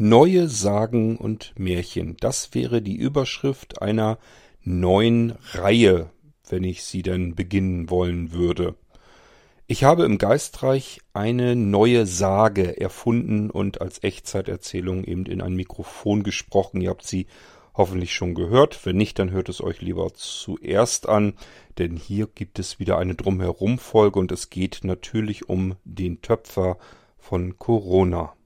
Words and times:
Neue 0.00 0.46
Sagen 0.46 1.16
und 1.16 1.54
Märchen. 1.58 2.16
Das 2.20 2.54
wäre 2.54 2.82
die 2.82 2.94
Überschrift 2.94 3.82
einer 3.82 4.20
neuen 4.62 5.32
Reihe, 5.54 6.10
wenn 6.48 6.62
ich 6.62 6.84
sie 6.84 7.02
denn 7.02 7.34
beginnen 7.34 7.90
wollen 7.90 8.30
würde. 8.30 8.76
Ich 9.66 9.82
habe 9.82 10.04
im 10.04 10.18
Geistreich 10.18 11.00
eine 11.14 11.56
neue 11.56 12.06
Sage 12.06 12.80
erfunden 12.80 13.50
und 13.50 13.80
als 13.80 14.04
Echtzeiterzählung 14.04 15.02
eben 15.02 15.26
in 15.26 15.40
ein 15.40 15.54
Mikrofon 15.56 16.22
gesprochen. 16.22 16.80
Ihr 16.80 16.90
habt 16.90 17.04
sie 17.04 17.26
hoffentlich 17.74 18.14
schon 18.14 18.36
gehört. 18.36 18.86
Wenn 18.86 18.98
nicht, 18.98 19.18
dann 19.18 19.32
hört 19.32 19.48
es 19.48 19.60
euch 19.60 19.80
lieber 19.80 20.14
zuerst 20.14 21.08
an, 21.08 21.34
denn 21.78 21.96
hier 21.96 22.28
gibt 22.28 22.60
es 22.60 22.78
wieder 22.78 22.98
eine 22.98 23.16
Drumherum-Folge 23.16 24.20
und 24.20 24.30
es 24.30 24.48
geht 24.48 24.82
natürlich 24.84 25.48
um 25.48 25.74
den 25.82 26.22
Töpfer 26.22 26.78
von 27.18 27.58
Corona. 27.58 28.37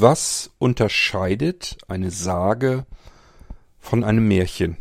Was 0.00 0.50
unterscheidet 0.58 1.76
eine 1.86 2.10
Sage 2.10 2.86
von 3.78 4.02
einem 4.02 4.26
Märchen? 4.26 4.78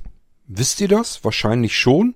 Wisst 0.47 0.79
ihr 0.79 0.87
das? 0.87 1.25
Wahrscheinlich 1.25 1.77
schon. 1.77 2.15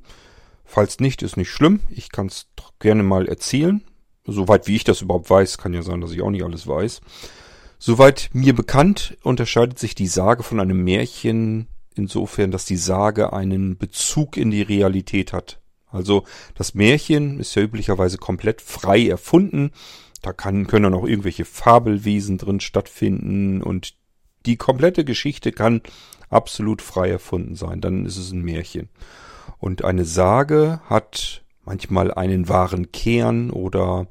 Falls 0.63 1.01
nicht, 1.01 1.21
ist 1.21 1.35
nicht 1.35 1.49
schlimm. 1.49 1.81
Ich 1.89 2.13
kann 2.13 2.27
es 2.27 2.47
gerne 2.79 3.03
mal 3.03 3.27
erzählen. 3.27 3.83
Soweit 4.25 4.67
wie 4.67 4.77
ich 4.77 4.85
das 4.85 5.01
überhaupt 5.01 5.29
weiß, 5.29 5.57
kann 5.57 5.73
ja 5.73 5.81
sein, 5.81 5.99
dass 5.99 6.13
ich 6.13 6.21
auch 6.21 6.29
nicht 6.29 6.45
alles 6.45 6.65
weiß. 6.65 7.01
Soweit 7.77 8.29
mir 8.31 8.55
bekannt, 8.55 9.17
unterscheidet 9.21 9.79
sich 9.79 9.95
die 9.95 10.07
Sage 10.07 10.41
von 10.41 10.61
einem 10.61 10.81
Märchen 10.81 11.67
insofern, 11.95 12.51
dass 12.51 12.63
die 12.63 12.77
Sage 12.77 13.33
einen 13.33 13.77
Bezug 13.77 14.37
in 14.37 14.49
die 14.49 14.61
Realität 14.61 15.33
hat. 15.33 15.59
Also 15.87 16.23
das 16.55 16.73
Märchen 16.73 17.41
ist 17.41 17.53
ja 17.55 17.63
üblicherweise 17.63 18.17
komplett 18.17 18.61
frei 18.61 19.05
erfunden. 19.07 19.71
Da 20.23 20.33
kann, 20.33 20.67
können 20.67 20.83
dann 20.83 20.93
auch 20.93 21.05
irgendwelche 21.05 21.45
Fabelwesen 21.45 22.37
drin 22.37 22.61
stattfinden 22.61 23.61
und 23.61 23.93
die 24.45 24.55
komplette 24.55 25.05
Geschichte 25.05 25.51
kann 25.51 25.81
absolut 26.29 26.81
frei 26.81 27.09
erfunden 27.09 27.55
sein. 27.55 27.81
Dann 27.81 28.05
ist 28.05 28.17
es 28.17 28.31
ein 28.31 28.41
Märchen. 28.41 28.89
Und 29.59 29.83
eine 29.83 30.05
Sage 30.05 30.81
hat 30.85 31.43
manchmal 31.65 32.13
einen 32.13 32.47
wahren 32.47 32.91
Kern 32.91 33.51
oder 33.51 34.07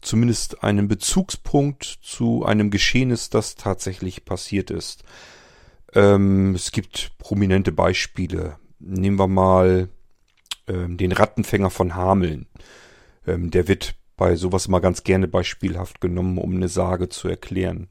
zumindest 0.00 0.62
einen 0.62 0.86
Bezugspunkt 0.86 1.98
zu 2.00 2.44
einem 2.44 2.70
Geschehnis, 2.70 3.28
das 3.28 3.56
tatsächlich 3.56 4.24
passiert 4.24 4.70
ist. 4.70 5.02
Ähm, 5.94 6.54
es 6.54 6.70
gibt 6.70 7.10
prominente 7.18 7.72
Beispiele. 7.72 8.56
Nehmen 8.78 9.18
wir 9.18 9.28
mal 9.28 9.88
ähm, 10.68 10.96
den 10.96 11.10
Rattenfänger 11.10 11.70
von 11.70 11.96
Hameln. 11.96 12.46
Ähm, 13.26 13.50
der 13.50 13.66
wird 13.66 13.96
bei 14.16 14.36
sowas 14.36 14.68
mal 14.68 14.80
ganz 14.80 15.04
gerne 15.04 15.28
beispielhaft 15.28 16.00
genommen, 16.00 16.38
um 16.38 16.54
eine 16.54 16.68
Sage 16.68 17.08
zu 17.08 17.28
erklären. 17.28 17.88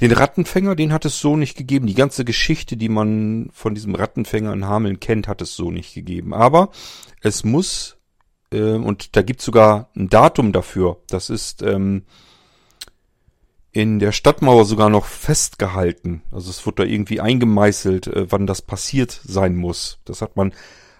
Den 0.00 0.12
Rattenfänger, 0.12 0.74
den 0.74 0.92
hat 0.92 1.04
es 1.04 1.20
so 1.20 1.36
nicht 1.36 1.56
gegeben. 1.56 1.86
Die 1.86 1.94
ganze 1.94 2.24
Geschichte, 2.24 2.76
die 2.76 2.88
man 2.88 3.50
von 3.52 3.74
diesem 3.74 3.94
Rattenfänger 3.94 4.52
in 4.52 4.66
Hameln 4.66 4.98
kennt, 4.98 5.28
hat 5.28 5.40
es 5.40 5.54
so 5.54 5.70
nicht 5.70 5.94
gegeben. 5.94 6.34
Aber 6.34 6.70
es 7.20 7.44
muss 7.44 7.96
äh, 8.54 8.72
und 8.72 9.16
da 9.16 9.22
gibt 9.22 9.42
sogar 9.42 9.90
ein 9.96 10.08
Datum 10.08 10.52
dafür. 10.52 10.98
Das 11.08 11.30
ist 11.30 11.62
ähm, 11.62 12.04
in 13.72 13.98
der 13.98 14.12
Stadtmauer 14.12 14.64
sogar 14.64 14.88
noch 14.88 15.04
festgehalten. 15.04 16.22
Also 16.30 16.50
es 16.50 16.64
wird 16.64 16.78
da 16.78 16.84
irgendwie 16.84 17.20
eingemeißelt, 17.20 18.06
äh, 18.06 18.26
wann 18.30 18.46
das 18.46 18.62
passiert 18.62 19.20
sein 19.24 19.56
muss. 19.56 19.98
Das 20.04 20.22
hat 20.22 20.36
man 20.36 20.54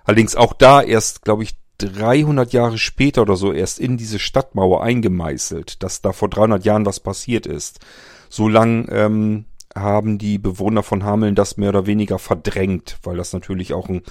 allerdings 0.04 0.34
auch 0.36 0.52
da 0.52 0.82
erst, 0.82 1.22
glaube 1.22 1.44
ich, 1.44 1.56
300 1.78 2.52
Jahre 2.52 2.78
später 2.78 3.22
oder 3.22 3.36
so 3.36 3.52
erst 3.52 3.78
in 3.78 3.96
diese 3.96 4.18
Stadtmauer 4.18 4.82
eingemeißelt, 4.82 5.82
dass 5.82 6.02
da 6.02 6.12
vor 6.12 6.28
300 6.28 6.64
Jahren 6.64 6.86
was 6.86 7.00
passiert 7.00 7.46
ist. 7.46 7.80
So 8.28 8.48
lang 8.48 8.88
ähm, 8.90 9.44
haben 9.74 10.18
die 10.18 10.38
Bewohner 10.38 10.82
von 10.82 11.04
Hameln 11.04 11.34
das 11.34 11.56
mehr 11.56 11.70
oder 11.70 11.86
weniger 11.86 12.18
verdrängt, 12.18 12.98
weil 13.02 13.16
das 13.16 13.32
natürlich 13.32 13.74
auch 13.74 13.88
ein 13.88 14.02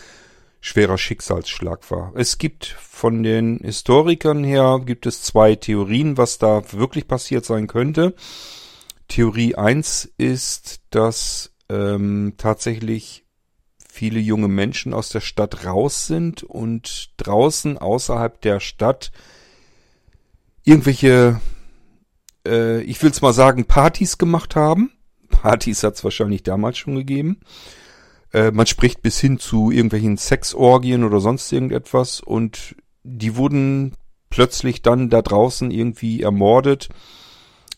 schwerer 0.59 0.97
Schicksalsschlag 0.97 1.89
war. 1.91 2.13
Es 2.15 2.37
gibt 2.37 2.65
von 2.65 3.21
den 3.23 3.59
Historikern 3.59 4.43
her 4.43 4.81
gibt 4.85 5.05
es 5.05 5.21
zwei 5.21 5.55
Theorien, 5.55 6.17
was 6.17 6.37
da 6.37 6.63
wirklich 6.71 7.07
passiert 7.07 7.45
sein 7.45 7.67
könnte. 7.67 8.15
Theorie 9.09 9.55
eins 9.55 10.09
ist, 10.17 10.81
dass 10.89 11.53
ähm, 11.69 12.35
tatsächlich 12.37 13.22
viele 13.93 14.19
junge 14.19 14.47
Menschen 14.47 14.91
aus 14.91 15.09
der 15.09 15.21
Stadt 15.21 15.65
raus 15.65 16.07
sind 16.07 16.41
und 16.41 17.11
draußen 17.17 17.77
außerhalb 17.77 18.41
der 18.41 18.59
Stadt 18.59 19.11
irgendwelche, 20.63 21.39
äh, 22.43 22.81
ich 22.81 23.03
will 23.03 23.11
es 23.11 23.21
mal 23.21 23.33
sagen, 23.33 23.65
Partys 23.65 24.17
gemacht 24.17 24.55
haben. 24.55 24.91
Partys 25.29 25.83
hat 25.83 25.93
es 25.93 26.03
wahrscheinlich 26.03 26.41
damals 26.41 26.79
schon 26.79 26.95
gegeben. 26.95 27.41
Äh, 28.31 28.49
man 28.49 28.65
spricht 28.65 29.03
bis 29.03 29.19
hin 29.19 29.37
zu 29.37 29.69
irgendwelchen 29.69 30.17
Sexorgien 30.17 31.03
oder 31.03 31.19
sonst 31.19 31.51
irgendetwas 31.51 32.19
und 32.19 32.75
die 33.03 33.35
wurden 33.35 33.93
plötzlich 34.31 34.81
dann 34.81 35.11
da 35.11 35.21
draußen 35.21 35.69
irgendwie 35.69 36.23
ermordet. 36.23 36.89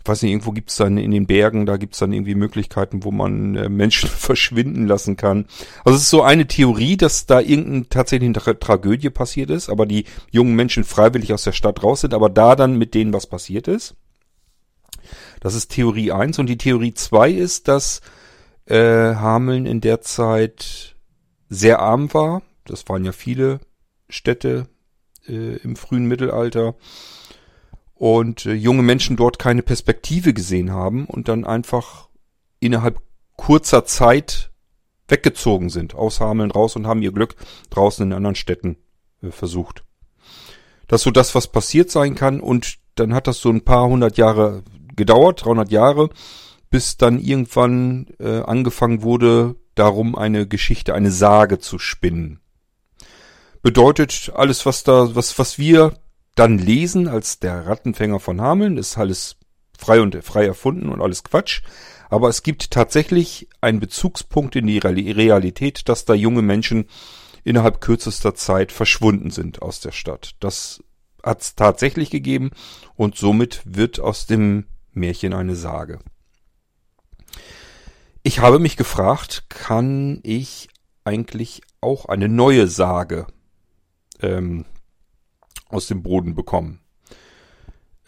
Weiß 0.07 0.21
nicht, 0.21 0.31
irgendwo 0.31 0.51
gibt's 0.51 0.75
dann 0.75 0.97
in 0.97 1.11
den 1.11 1.25
Bergen, 1.25 1.65
da 1.65 1.77
gibt's 1.77 1.99
dann 1.99 2.13
irgendwie 2.13 2.35
Möglichkeiten, 2.35 3.03
wo 3.03 3.11
man 3.11 3.55
äh, 3.55 3.69
Menschen 3.69 4.07
verschwinden 4.15 4.87
lassen 4.87 5.17
kann. 5.17 5.45
Also 5.83 5.97
es 5.97 6.03
ist 6.03 6.09
so 6.11 6.21
eine 6.21 6.47
Theorie, 6.47 6.95
dass 6.95 7.25
da 7.25 7.39
irgendeine 7.39 7.89
tatsächlich 7.89 8.31
Tra 8.33 8.53
Tragödie 8.53 9.09
passiert 9.09 9.49
ist, 9.49 9.69
aber 9.69 9.85
die 9.85 10.05
jungen 10.31 10.55
Menschen 10.55 10.83
freiwillig 10.83 11.33
aus 11.33 11.43
der 11.43 11.53
Stadt 11.53 11.83
raus 11.83 12.01
sind, 12.01 12.13
aber 12.13 12.29
da 12.29 12.55
dann 12.55 12.77
mit 12.77 12.93
denen 12.93 13.13
was 13.13 13.27
passiert 13.27 13.67
ist. 13.67 13.95
Das 15.39 15.55
ist 15.55 15.71
Theorie 15.71 16.11
eins 16.11 16.39
und 16.39 16.47
die 16.47 16.57
Theorie 16.57 16.93
zwei 16.93 17.31
ist, 17.31 17.67
dass 17.67 18.01
äh, 18.65 19.15
Hameln 19.15 19.65
in 19.65 19.81
der 19.81 20.01
Zeit 20.01 20.95
sehr 21.49 21.79
arm 21.79 22.13
war. 22.13 22.41
Das 22.65 22.87
waren 22.89 23.05
ja 23.05 23.11
viele 23.11 23.59
Städte 24.09 24.67
äh, 25.27 25.57
im 25.57 25.75
frühen 25.75 26.05
Mittelalter. 26.05 26.75
Und 28.05 28.45
äh, 28.45 28.53
junge 28.53 28.83
Menschen 28.83 29.17
dort 29.17 29.39
keine 29.39 29.63
Perspektive 29.63 30.35
gesehen 30.35 30.71
haben 30.71 31.07
und 31.07 31.27
dann 31.27 31.43
einfach 31.43 32.09
innerhalb 32.59 33.01
kurzer 33.35 33.83
Zeit 33.85 34.51
weggezogen 35.07 35.71
sind, 35.71 35.95
aus 35.95 36.19
Hameln 36.19 36.51
raus 36.51 36.75
und 36.75 36.85
haben 36.85 37.01
ihr 37.01 37.11
Glück 37.11 37.35
draußen 37.71 38.05
in 38.05 38.13
anderen 38.13 38.35
Städten 38.35 38.77
äh, 39.23 39.31
versucht. 39.31 39.83
Das 40.87 41.01
ist 41.01 41.05
so 41.05 41.09
das, 41.09 41.33
was 41.33 41.47
passiert 41.47 41.89
sein 41.89 42.13
kann 42.13 42.41
und 42.41 42.75
dann 42.93 43.15
hat 43.15 43.25
das 43.25 43.39
so 43.39 43.49
ein 43.49 43.65
paar 43.65 43.87
hundert 43.87 44.17
Jahre 44.19 44.61
gedauert, 44.95 45.43
300 45.43 45.71
Jahre, 45.71 46.11
bis 46.69 46.97
dann 46.97 47.17
irgendwann 47.17 48.13
äh, 48.19 48.41
angefangen 48.41 49.01
wurde, 49.01 49.55
darum 49.73 50.15
eine 50.15 50.47
Geschichte, 50.47 50.93
eine 50.93 51.09
Sage 51.09 51.57
zu 51.57 51.79
spinnen. 51.79 52.39
Bedeutet, 53.63 54.31
alles, 54.35 54.67
was 54.67 54.83
da, 54.83 55.15
was, 55.15 55.39
was 55.39 55.57
wir 55.57 55.97
dann 56.35 56.57
lesen 56.57 57.07
als 57.07 57.39
der 57.39 57.65
Rattenfänger 57.65 58.19
von 58.19 58.41
Hameln, 58.41 58.77
ist 58.77 58.97
alles 58.97 59.37
frei 59.77 60.01
und 60.01 60.15
frei 60.23 60.45
erfunden 60.45 60.89
und 60.89 61.01
alles 61.01 61.23
Quatsch. 61.23 61.61
Aber 62.09 62.29
es 62.29 62.43
gibt 62.43 62.71
tatsächlich 62.71 63.49
einen 63.61 63.79
Bezugspunkt 63.79 64.55
in 64.55 64.67
die 64.67 64.77
Realität, 64.77 65.89
dass 65.89 66.05
da 66.05 66.13
junge 66.13 66.41
Menschen 66.41 66.87
innerhalb 67.43 67.81
kürzester 67.81 68.35
Zeit 68.35 68.71
verschwunden 68.71 69.31
sind 69.31 69.61
aus 69.61 69.79
der 69.79 69.91
Stadt. 69.91 70.35
Das 70.39 70.83
hat 71.23 71.41
es 71.41 71.55
tatsächlich 71.55 72.09
gegeben 72.11 72.51
und 72.95 73.17
somit 73.17 73.61
wird 73.65 73.99
aus 73.99 74.27
dem 74.27 74.65
Märchen 74.93 75.33
eine 75.33 75.55
Sage. 75.55 75.99
Ich 78.23 78.39
habe 78.39 78.59
mich 78.59 78.77
gefragt, 78.77 79.45
kann 79.49 80.19
ich 80.23 80.69
eigentlich 81.03 81.61
auch 81.81 82.05
eine 82.05 82.27
neue 82.27 82.67
Sage 82.67 83.27
ähm, 84.21 84.65
aus 85.69 85.87
dem 85.87 86.03
Boden 86.03 86.35
bekommen? 86.35 86.79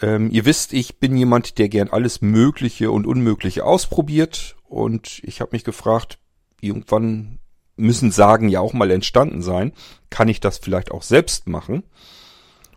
Ähm, 0.02 0.30
ihr 0.32 0.46
wisst, 0.46 0.74
ich 0.74 1.00
bin 1.00 1.18
jemand, 1.18 1.58
der 1.58 1.70
gern 1.70 1.90
alles 1.90 2.22
Mögliche 2.22 2.92
und 2.92 3.08
Unmögliche 3.08 3.66
ausprobiert 3.66 4.56
und 4.66 5.22
ich 5.24 5.42
habe 5.42 5.52
mich 5.54 5.64
gefragt, 5.64 6.20
irgendwann 6.62 7.40
müssen 7.78 8.12
Sagen 8.12 8.50
ja 8.50 8.60
auch 8.60 8.74
mal 8.74 8.92
entstanden 8.92 9.42
sein. 9.42 9.72
Kann 10.10 10.28
ich 10.28 10.40
das 10.40 10.58
vielleicht 10.58 10.92
auch 10.92 11.04
selbst 11.04 11.48
machen? 11.48 11.84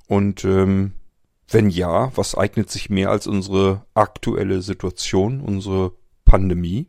Und 0.07 0.45
ähm, 0.45 0.93
wenn 1.49 1.71
ja, 1.71 2.17
was 2.17 2.37
eignet 2.37 2.71
sich 2.71 2.91
mehr 2.91 3.11
als 3.11 3.27
unsere 3.27 3.87
aktuelle 3.95 4.63
Situation, 4.63 5.41
unsere 5.41 5.93
Pandemie? 6.25 6.87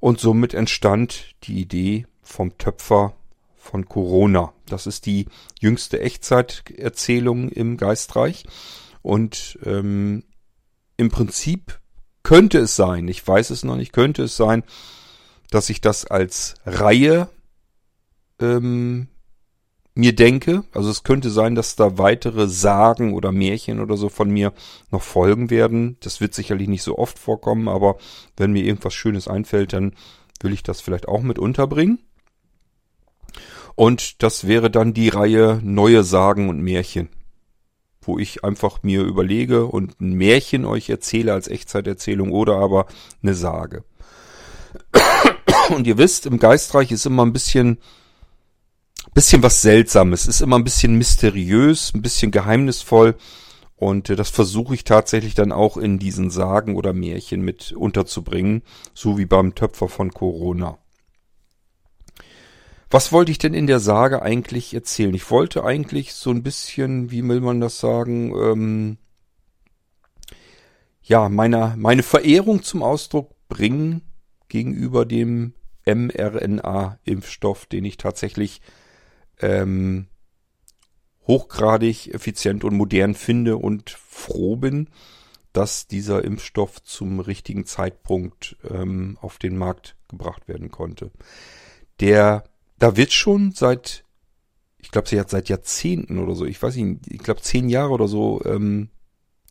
Und 0.00 0.18
somit 0.18 0.54
entstand 0.54 1.34
die 1.44 1.60
Idee 1.60 2.06
vom 2.22 2.56
Töpfer 2.58 3.14
von 3.62 3.88
Corona. 3.88 4.52
Das 4.66 4.86
ist 4.86 5.06
die 5.06 5.26
jüngste 5.60 6.00
Echtzeiterzählung 6.00 7.48
im 7.48 7.76
Geistreich. 7.76 8.44
Und 9.02 9.58
ähm, 9.64 10.24
im 10.96 11.10
Prinzip 11.10 11.80
könnte 12.24 12.58
es 12.58 12.76
sein, 12.76 13.08
ich 13.08 13.26
weiß 13.26 13.50
es 13.50 13.64
noch 13.64 13.76
nicht, 13.76 13.92
könnte 13.92 14.24
es 14.24 14.36
sein, 14.36 14.64
dass 15.50 15.70
ich 15.70 15.80
das 15.80 16.04
als 16.04 16.54
Reihe 16.66 17.28
ähm, 18.40 19.08
mir 19.94 20.14
denke. 20.14 20.64
Also 20.74 20.90
es 20.90 21.04
könnte 21.04 21.30
sein, 21.30 21.54
dass 21.54 21.76
da 21.76 21.98
weitere 21.98 22.48
Sagen 22.48 23.14
oder 23.14 23.30
Märchen 23.30 23.80
oder 23.80 23.96
so 23.96 24.08
von 24.08 24.30
mir 24.30 24.52
noch 24.90 25.02
folgen 25.02 25.50
werden. 25.50 25.96
Das 26.00 26.20
wird 26.20 26.34
sicherlich 26.34 26.68
nicht 26.68 26.82
so 26.82 26.98
oft 26.98 27.18
vorkommen, 27.18 27.68
aber 27.68 27.96
wenn 28.36 28.52
mir 28.52 28.64
irgendwas 28.64 28.94
Schönes 28.94 29.28
einfällt, 29.28 29.72
dann 29.72 29.94
will 30.40 30.52
ich 30.52 30.64
das 30.64 30.80
vielleicht 30.80 31.06
auch 31.06 31.22
mit 31.22 31.38
unterbringen. 31.38 32.00
Und 33.74 34.22
das 34.22 34.46
wäre 34.46 34.70
dann 34.70 34.94
die 34.94 35.08
Reihe 35.08 35.60
Neue 35.62 36.04
Sagen 36.04 36.48
und 36.48 36.60
Märchen, 36.60 37.08
wo 38.00 38.18
ich 38.18 38.44
einfach 38.44 38.82
mir 38.82 39.02
überlege 39.02 39.66
und 39.66 40.00
ein 40.00 40.12
Märchen 40.12 40.64
euch 40.64 40.90
erzähle 40.90 41.32
als 41.32 41.48
Echtzeiterzählung 41.48 42.32
oder 42.32 42.56
aber 42.56 42.86
eine 43.22 43.34
Sage. 43.34 43.84
Und 45.70 45.86
ihr 45.86 45.98
wisst, 45.98 46.26
im 46.26 46.38
Geistreich 46.38 46.90
ist 46.92 47.06
immer 47.06 47.24
ein 47.24 47.32
bisschen 47.32 47.78
bisschen 49.14 49.42
was 49.42 49.62
Seltsames, 49.62 50.26
ist 50.26 50.40
immer 50.40 50.58
ein 50.58 50.64
bisschen 50.64 50.96
mysteriös, 50.96 51.92
ein 51.94 52.02
bisschen 52.02 52.30
geheimnisvoll. 52.30 53.16
Und 53.76 54.10
äh, 54.10 54.16
das 54.16 54.30
versuche 54.30 54.74
ich 54.74 54.84
tatsächlich 54.84 55.34
dann 55.34 55.52
auch 55.52 55.76
in 55.76 55.98
diesen 55.98 56.30
Sagen 56.30 56.76
oder 56.76 56.92
Märchen 56.92 57.42
mit 57.42 57.72
unterzubringen, 57.72 58.62
so 58.94 59.18
wie 59.18 59.26
beim 59.26 59.54
Töpfer 59.54 59.88
von 59.88 60.12
Corona. 60.12 60.78
Was 62.92 63.10
wollte 63.10 63.32
ich 63.32 63.38
denn 63.38 63.54
in 63.54 63.66
der 63.66 63.80
Sage 63.80 64.20
eigentlich 64.20 64.74
erzählen? 64.74 65.14
Ich 65.14 65.30
wollte 65.30 65.64
eigentlich 65.64 66.12
so 66.12 66.28
ein 66.28 66.42
bisschen, 66.42 67.10
wie 67.10 67.26
will 67.26 67.40
man 67.40 67.58
das 67.58 67.80
sagen, 67.80 68.34
ähm, 68.36 68.98
ja, 71.00 71.30
meine, 71.30 71.72
meine 71.78 72.02
Verehrung 72.02 72.62
zum 72.62 72.82
Ausdruck 72.82 73.30
bringen 73.48 74.02
gegenüber 74.48 75.06
dem 75.06 75.54
mRNA-Impfstoff, 75.86 77.64
den 77.64 77.86
ich 77.86 77.96
tatsächlich 77.96 78.60
ähm, 79.40 80.08
hochgradig 81.26 82.12
effizient 82.12 82.62
und 82.62 82.76
modern 82.76 83.14
finde 83.14 83.56
und 83.56 83.88
froh 83.88 84.56
bin, 84.56 84.90
dass 85.54 85.86
dieser 85.86 86.22
Impfstoff 86.26 86.82
zum 86.82 87.20
richtigen 87.20 87.64
Zeitpunkt 87.64 88.58
ähm, 88.68 89.16
auf 89.22 89.38
den 89.38 89.56
Markt 89.56 89.96
gebracht 90.08 90.46
werden 90.46 90.70
konnte. 90.70 91.10
Der, 92.00 92.44
da 92.82 92.96
wird 92.96 93.12
schon 93.12 93.52
seit, 93.52 94.02
ich 94.78 94.90
glaube, 94.90 95.08
sie 95.08 95.20
hat 95.20 95.30
seit 95.30 95.48
Jahrzehnten 95.48 96.18
oder 96.18 96.34
so, 96.34 96.44
ich 96.44 96.60
weiß 96.60 96.74
nicht, 96.74 97.06
ich 97.06 97.20
glaube 97.20 97.40
zehn 97.40 97.68
Jahre 97.68 97.92
oder 97.92 98.08
so 98.08 98.42
ähm, 98.44 98.88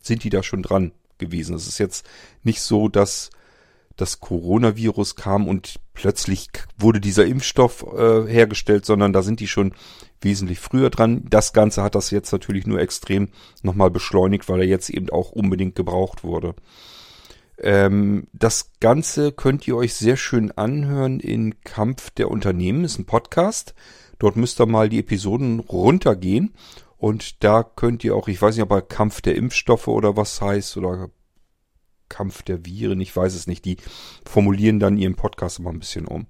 sind 0.02 0.24
die 0.24 0.28
da 0.28 0.42
schon 0.42 0.62
dran 0.62 0.92
gewesen. 1.16 1.56
Es 1.56 1.66
ist 1.66 1.78
jetzt 1.78 2.06
nicht 2.42 2.60
so, 2.60 2.88
dass 2.88 3.30
das 3.96 4.20
Coronavirus 4.20 5.16
kam 5.16 5.48
und 5.48 5.80
plötzlich 5.94 6.48
wurde 6.76 7.00
dieser 7.00 7.24
Impfstoff 7.24 7.86
äh, 7.96 8.26
hergestellt, 8.26 8.84
sondern 8.84 9.14
da 9.14 9.22
sind 9.22 9.40
die 9.40 9.48
schon 9.48 9.72
wesentlich 10.20 10.60
früher 10.60 10.90
dran. 10.90 11.24
Das 11.30 11.54
Ganze 11.54 11.82
hat 11.82 11.94
das 11.94 12.10
jetzt 12.10 12.32
natürlich 12.32 12.66
nur 12.66 12.80
extrem 12.80 13.30
nochmal 13.62 13.90
beschleunigt, 13.90 14.46
weil 14.50 14.60
er 14.60 14.68
jetzt 14.68 14.90
eben 14.90 15.08
auch 15.08 15.30
unbedingt 15.30 15.74
gebraucht 15.74 16.22
wurde. 16.22 16.54
Ähm, 17.62 18.26
das 18.32 18.72
Ganze 18.80 19.32
könnt 19.32 19.66
ihr 19.68 19.76
euch 19.76 19.94
sehr 19.94 20.16
schön 20.16 20.50
anhören 20.50 21.20
in 21.20 21.60
Kampf 21.62 22.10
der 22.10 22.30
Unternehmen, 22.30 22.84
ist 22.84 22.98
ein 22.98 23.06
Podcast. 23.06 23.74
Dort 24.18 24.36
müsst 24.36 24.60
ihr 24.60 24.66
mal 24.66 24.88
die 24.88 24.98
Episoden 24.98 25.60
runtergehen 25.60 26.54
und 26.96 27.42
da 27.44 27.62
könnt 27.62 28.04
ihr 28.04 28.14
auch, 28.16 28.28
ich 28.28 28.42
weiß 28.42 28.56
nicht, 28.56 28.64
ob 28.64 28.72
er 28.72 28.82
Kampf 28.82 29.20
der 29.20 29.36
Impfstoffe 29.36 29.88
oder 29.88 30.16
was 30.16 30.40
heißt 30.40 30.76
oder 30.76 31.10
Kampf 32.08 32.42
der 32.42 32.66
Viren, 32.66 33.00
ich 33.00 33.14
weiß 33.16 33.34
es 33.34 33.46
nicht. 33.46 33.64
Die 33.64 33.78
formulieren 34.24 34.78
dann 34.80 34.98
ihren 34.98 35.14
Podcast 35.14 35.58
immer 35.58 35.70
ein 35.70 35.78
bisschen 35.78 36.06
um. 36.06 36.26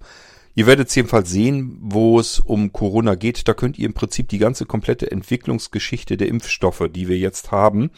Ihr 0.55 0.67
werdet 0.67 0.89
es 0.89 0.95
jedenfalls 0.95 1.31
sehen, 1.31 1.79
wo 1.81 2.21
es 2.21 2.39
um 2.39 2.73
Corona 2.73 3.15
geht. 3.15 3.49
Da 3.49 3.55
könnt 3.55 3.79
ihr 3.79 3.87
im 3.87 3.95
Prinzip 3.95 4.29
die 4.29 4.39
ganze 4.39 4.67
komplette 4.67 5.11
Entwicklungsgeschichte 5.11 6.19
der 6.19 6.29
Impfstoffe, 6.29 6.89
die 6.91 7.09
wir 7.09 7.19
jetzt 7.19 7.51
haben, 7.51 7.91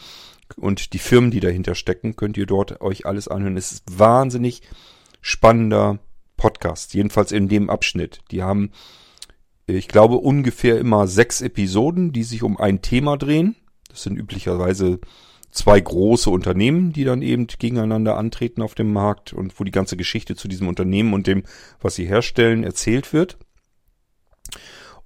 und 0.57 0.93
die 0.93 0.99
Firmen, 0.99 1.31
die 1.31 1.39
dahinter 1.39 1.75
stecken, 1.75 2.15
könnt 2.15 2.37
ihr 2.37 2.45
dort 2.45 2.81
euch 2.81 3.05
alles 3.05 3.27
anhören. 3.27 3.57
Es 3.57 3.71
ist 3.71 3.83
wahnsinnig 3.99 4.61
spannender 5.21 5.99
Podcast, 6.37 6.93
jedenfalls 6.93 7.31
in 7.31 7.47
dem 7.47 7.69
Abschnitt. 7.69 8.19
Die 8.31 8.43
haben, 8.43 8.71
ich 9.65 9.87
glaube, 9.87 10.17
ungefähr 10.17 10.79
immer 10.79 11.07
sechs 11.07 11.41
Episoden, 11.41 12.11
die 12.13 12.23
sich 12.23 12.43
um 12.43 12.57
ein 12.57 12.81
Thema 12.81 13.17
drehen. 13.17 13.55
Das 13.89 14.03
sind 14.03 14.17
üblicherweise 14.17 14.99
zwei 15.51 15.79
große 15.79 16.29
Unternehmen, 16.29 16.91
die 16.91 17.05
dann 17.05 17.21
eben 17.21 17.47
gegeneinander 17.47 18.17
antreten 18.17 18.61
auf 18.61 18.75
dem 18.75 18.91
Markt 18.91 19.33
und 19.33 19.59
wo 19.59 19.63
die 19.63 19.71
ganze 19.71 19.97
Geschichte 19.97 20.35
zu 20.35 20.47
diesem 20.47 20.67
Unternehmen 20.67 21.13
und 21.13 21.27
dem, 21.27 21.43
was 21.81 21.95
sie 21.95 22.05
herstellen, 22.05 22.63
erzählt 22.63 23.13
wird. 23.13 23.37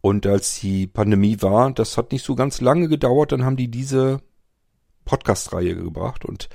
Und 0.02 0.26
als 0.26 0.60
die 0.60 0.88
Pandemie 0.88 1.38
war, 1.42 1.72
das 1.72 1.98
hat 1.98 2.12
nicht 2.12 2.26
so 2.26 2.36
ganz 2.36 2.62
lange 2.62 2.88
gedauert, 2.88 3.32
dann 3.32 3.46
haben 3.46 3.58
die 3.58 3.70
diese 3.70 4.22
Podcast-Reihe 5.10 5.76
gebracht 5.76 6.24
und 6.24 6.50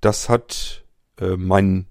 das 0.00 0.30
hat 0.30 0.84
äh, 1.20 1.36
mein 1.36 1.86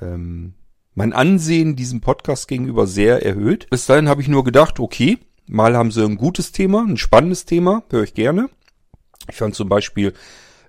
ähm, 0.00 0.54
mein 0.94 1.12
Ansehen 1.12 1.74
diesem 1.74 2.00
Podcast 2.00 2.46
gegenüber 2.46 2.86
sehr 2.86 3.24
erhöht. 3.24 3.68
Bis 3.70 3.86
dahin 3.86 4.08
habe 4.08 4.22
ich 4.22 4.28
nur 4.28 4.44
gedacht, 4.44 4.78
okay, 4.78 5.18
mal 5.46 5.76
haben 5.76 5.90
sie 5.90 6.04
ein 6.04 6.16
gutes 6.16 6.52
Thema, 6.52 6.84
ein 6.86 6.96
spannendes 6.96 7.46
Thema, 7.46 7.82
höre 7.90 8.04
ich 8.04 8.14
gerne. 8.14 8.48
Ich 9.28 9.36
fand 9.36 9.56
zum 9.56 9.68
Beispiel 9.68 10.12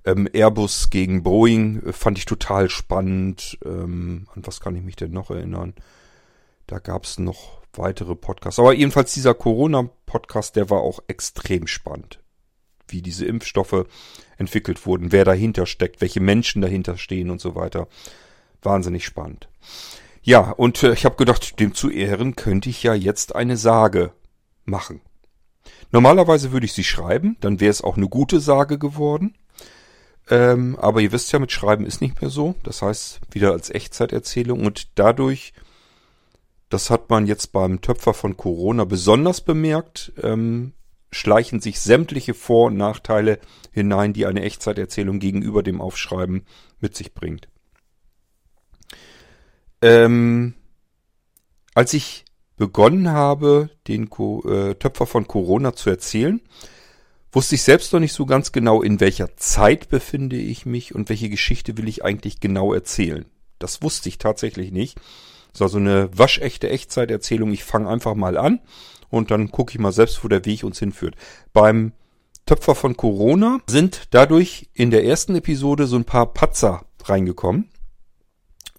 ähm, 0.04 0.28
Airbus 0.33 0.89
gegen 0.89 1.22
Boeing 1.22 1.84
äh, 1.86 1.94
fand 1.94 2.18
ich 2.18 2.25
total 2.25 2.69
spannend. 2.69 3.60
Ähm, 3.63 4.27
an 4.34 4.45
was 4.48 4.60
kann 4.62 4.75
ich 4.75 4.81
mich 4.81 4.95
denn 4.95 5.12
noch 5.12 5.30
erinnern? 5.30 5.75
Da 6.66 6.80
gab 6.80 7.04
es 7.04 7.19
noch 7.19 7.62
weitere 7.74 8.16
Podcasts. 8.16 8.60
Aber 8.60 8.74
jedenfalls 8.74 9.13
dieser 9.13 9.34
Corona-Podcast, 9.34 10.56
der 10.56 10.69
war 10.69 10.81
auch 10.81 11.01
extrem 11.07 11.68
spannend. 11.68 12.20
Wie 12.91 13.01
diese 13.01 13.25
Impfstoffe 13.25 13.85
entwickelt 14.38 14.85
wurden, 14.85 15.11
wer 15.11 15.25
dahinter 15.25 15.65
steckt, 15.65 16.01
welche 16.01 16.19
Menschen 16.19 16.61
dahinter 16.61 16.97
stehen 16.97 17.29
und 17.29 17.41
so 17.41 17.55
weiter. 17.55 17.88
Wahnsinnig 18.61 19.05
spannend. 19.05 19.47
Ja, 20.23 20.51
und 20.51 20.83
äh, 20.83 20.93
ich 20.93 21.05
habe 21.05 21.15
gedacht, 21.15 21.59
dem 21.59 21.73
zu 21.73 21.89
Ehren 21.89 22.35
könnte 22.35 22.69
ich 22.69 22.83
ja 22.83 22.93
jetzt 22.93 23.35
eine 23.35 23.57
Sage 23.57 24.11
machen. 24.65 25.01
Normalerweise 25.91 26.51
würde 26.51 26.65
ich 26.65 26.73
sie 26.73 26.83
schreiben, 26.83 27.38
dann 27.41 27.59
wäre 27.59 27.71
es 27.71 27.83
auch 27.83 27.97
eine 27.97 28.07
gute 28.07 28.39
Sage 28.39 28.77
geworden. 28.77 29.35
Ähm, 30.29 30.77
aber 30.79 31.01
ihr 31.01 31.11
wisst 31.11 31.31
ja, 31.31 31.39
mit 31.39 31.51
Schreiben 31.51 31.85
ist 31.85 32.01
nicht 32.01 32.21
mehr 32.21 32.29
so. 32.29 32.55
Das 32.63 32.81
heißt, 32.81 33.19
wieder 33.31 33.51
als 33.51 33.69
Echtzeiterzählung. 33.69 34.65
Und 34.65 34.98
dadurch, 34.98 35.53
das 36.69 36.89
hat 36.89 37.10
man 37.10 37.27
jetzt 37.27 37.51
beim 37.51 37.81
Töpfer 37.81 38.13
von 38.13 38.38
Corona 38.38 38.86
besonders 38.86 39.41
bemerkt, 39.41 40.13
ähm, 40.21 40.74
schleichen 41.12 41.60
sich 41.60 41.80
sämtliche 41.80 42.34
Vor- 42.34 42.68
und 42.68 42.77
Nachteile 42.77 43.39
hinein, 43.72 44.13
die 44.13 44.25
eine 44.25 44.41
Echtzeiterzählung 44.41 45.20
gegenüber 45.20 45.63
dem 45.63 45.82
Aufschreiben 45.82 46.46
mit 46.80 46.96
sich 46.96 47.13
bringt. 47.13 47.48
Ähm, 49.82 50.53
als 51.74 51.94
ich 51.94 52.25
begonnen 52.58 53.10
habe, 53.10 53.70
den 53.88 54.10
Co 54.10 54.44
äh, 54.48 54.75
Töpfer 54.75 55.08
von 55.08 55.27
Corona 55.27 55.74
zu 55.74 55.89
erzählen, 55.89 56.41
wusste 57.32 57.56
ich 57.56 57.63
selbst 57.63 57.91
noch 57.94 58.00
nicht 58.00 58.13
so 58.13 58.25
ganz 58.25 58.51
genau, 58.51 58.82
in 58.82 59.00
welcher 59.00 59.36
Zeit 59.38 59.89
befinde 59.89 60.36
ich 60.36 60.65
mich 60.65 60.94
und 60.94 61.10
welche 61.10 61.30
Geschichte 61.30 61.77
will 61.77 61.88
ich 61.88 62.03
eigentlich 62.03 62.39
genau 62.39 62.74
erzählen. 62.74 63.25
Das 63.58 63.82
wusste 63.82 64.10
ich 64.10 64.18
tatsächlich 64.18 64.72
nicht. 64.72 65.00
Das 65.51 65.62
war 65.62 65.70
so 65.70 65.77
eine 65.77 66.10
waschechte 66.18 66.70
Echtzeiterzählung. 66.70 67.51
Ich 67.51 67.63
fange 67.63 67.89
einfach 67.89 68.15
mal 68.15 68.38
an 68.38 68.60
und 69.12 69.30
dann 69.30 69.51
gucke 69.51 69.72
ich 69.72 69.80
mal 69.80 69.91
selbst, 69.91 70.24
wo 70.24 70.27
der 70.27 70.46
Weg 70.46 70.63
uns 70.63 70.80
hinführt. 70.80 71.15
Beim 71.53 71.91
Töpfer 72.48 72.74
von 72.74 72.98
Corona 72.98 73.60
sind 73.68 74.08
dadurch 74.10 74.70
in 74.74 74.89
der 74.89 75.06
ersten 75.06 75.36
Episode 75.36 75.86
so 75.86 75.96
ein 75.96 76.06
paar 76.06 76.34
Patzer 76.34 76.86
reingekommen 77.03 77.70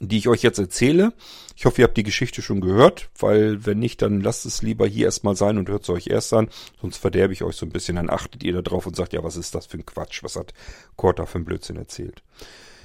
die 0.03 0.19
ich 0.19 0.29
euch 0.29 0.43
jetzt 0.43 0.59
erzähle. 0.59 1.13
Ich 1.57 1.65
hoffe, 1.65 1.81
ihr 1.81 1.87
habt 1.87 1.97
die 1.97 2.03
Geschichte 2.03 2.43
schon 2.43 2.61
gehört, 2.61 3.09
weil 3.19 3.65
wenn 3.65 3.79
nicht, 3.79 4.03
dann 4.03 4.21
lasst 4.21 4.45
es 4.47 4.61
lieber 4.61 4.87
hier 4.87 5.07
erstmal 5.07 5.37
sein 5.37 5.59
und 5.59 5.69
hört 5.69 5.85
es 5.85 5.91
euch 5.91 6.09
erst 6.09 6.33
an, 6.33 6.49
sonst 6.81 6.97
verderbe 6.97 7.33
ich 7.33 7.45
euch 7.45 7.55
so 7.55 7.65
ein 7.65 7.71
bisschen. 7.71 7.97
Dann 7.97 8.11
achtet 8.11 8.43
ihr 8.43 8.53
da 8.53 8.63
drauf 8.63 8.87
und 8.87 8.97
sagt, 8.97 9.13
ja, 9.13 9.23
was 9.23 9.37
ist 9.37 9.55
das 9.55 9.67
für 9.67 9.79
ein 9.79 9.87
Quatsch? 9.87 10.25
Was 10.25 10.35
hat 10.35 10.53
Kurt 10.97 11.21
da 11.21 11.27
für 11.27 11.39
ein 11.39 11.45
Blödsinn 11.45 11.77
erzählt? 11.77 12.23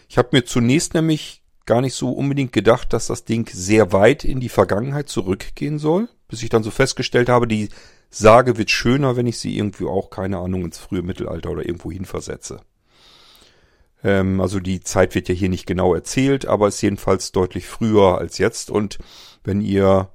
Ich 0.08 0.18
habe 0.18 0.30
mir 0.32 0.46
zunächst 0.46 0.94
nämlich 0.94 1.42
gar 1.67 1.81
nicht 1.81 1.93
so 1.93 2.12
unbedingt 2.12 2.51
gedacht, 2.51 2.91
dass 2.93 3.07
das 3.07 3.25
Ding 3.25 3.47
sehr 3.51 3.93
weit 3.93 4.24
in 4.25 4.39
die 4.39 4.50
Vergangenheit 4.50 5.09
zurückgehen 5.09 5.77
soll, 5.77 6.09
bis 6.27 6.41
ich 6.41 6.50
dann 6.50 6.63
so 6.63 6.71
festgestellt 6.71 7.29
habe, 7.29 7.47
die 7.47 7.69
Sage 8.09 8.57
wird 8.57 8.71
schöner, 8.71 9.15
wenn 9.15 9.27
ich 9.27 9.38
sie 9.38 9.57
irgendwie 9.57 9.86
auch, 9.86 10.09
keine 10.09 10.38
Ahnung, 10.39 10.63
ins 10.63 10.79
frühe 10.79 11.03
Mittelalter 11.03 11.51
oder 11.51 11.65
irgendwo 11.65 11.91
hin 11.91 12.05
versetze. 12.05 12.62
Ähm, 14.03 14.41
also 14.41 14.59
die 14.59 14.79
Zeit 14.79 15.13
wird 15.13 15.29
ja 15.29 15.36
hier 15.36 15.50
nicht 15.50 15.67
genau 15.67 15.93
erzählt, 15.93 16.45
aber 16.45 16.69
ist 16.69 16.81
jedenfalls 16.81 17.31
deutlich 17.31 17.67
früher 17.67 18.17
als 18.17 18.38
jetzt. 18.38 18.71
Und 18.71 18.97
wenn 19.43 19.62
ihr 19.62 20.09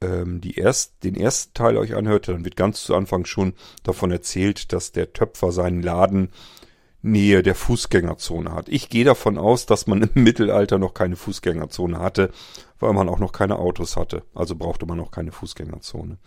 ähm, 0.00 0.40
die 0.40 0.56
erst, 0.56 1.02
den 1.02 1.16
ersten 1.16 1.54
Teil 1.54 1.76
euch 1.76 1.94
anhört, 1.94 2.28
dann 2.28 2.44
wird 2.44 2.56
ganz 2.56 2.82
zu 2.84 2.94
Anfang 2.94 3.24
schon 3.24 3.54
davon 3.82 4.10
erzählt, 4.10 4.72
dass 4.72 4.92
der 4.92 5.12
Töpfer 5.12 5.50
seinen 5.50 5.82
Laden 5.82 6.30
Nähe 7.00 7.42
der 7.42 7.54
Fußgängerzone 7.54 8.52
hat. 8.52 8.68
Ich 8.68 8.88
gehe 8.88 9.04
davon 9.04 9.38
aus, 9.38 9.66
dass 9.66 9.86
man 9.86 10.02
im 10.02 10.22
Mittelalter 10.22 10.78
noch 10.78 10.94
keine 10.94 11.16
Fußgängerzone 11.16 11.98
hatte, 11.98 12.30
weil 12.80 12.92
man 12.92 13.08
auch 13.08 13.18
noch 13.18 13.32
keine 13.32 13.58
Autos 13.58 13.96
hatte. 13.96 14.24
Also 14.34 14.56
brauchte 14.56 14.86
man 14.86 14.98
noch 14.98 15.10
keine 15.10 15.32
Fußgängerzone. 15.32 16.18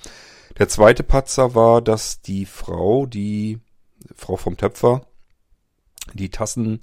Der 0.57 0.69
zweite 0.69 1.03
Patzer 1.03 1.55
war, 1.55 1.81
dass 1.81 2.21
die 2.21 2.45
Frau, 2.45 3.05
die 3.05 3.59
Frau 4.15 4.37
vom 4.37 4.57
Töpfer, 4.57 5.05
die 6.13 6.29
Tassen 6.29 6.81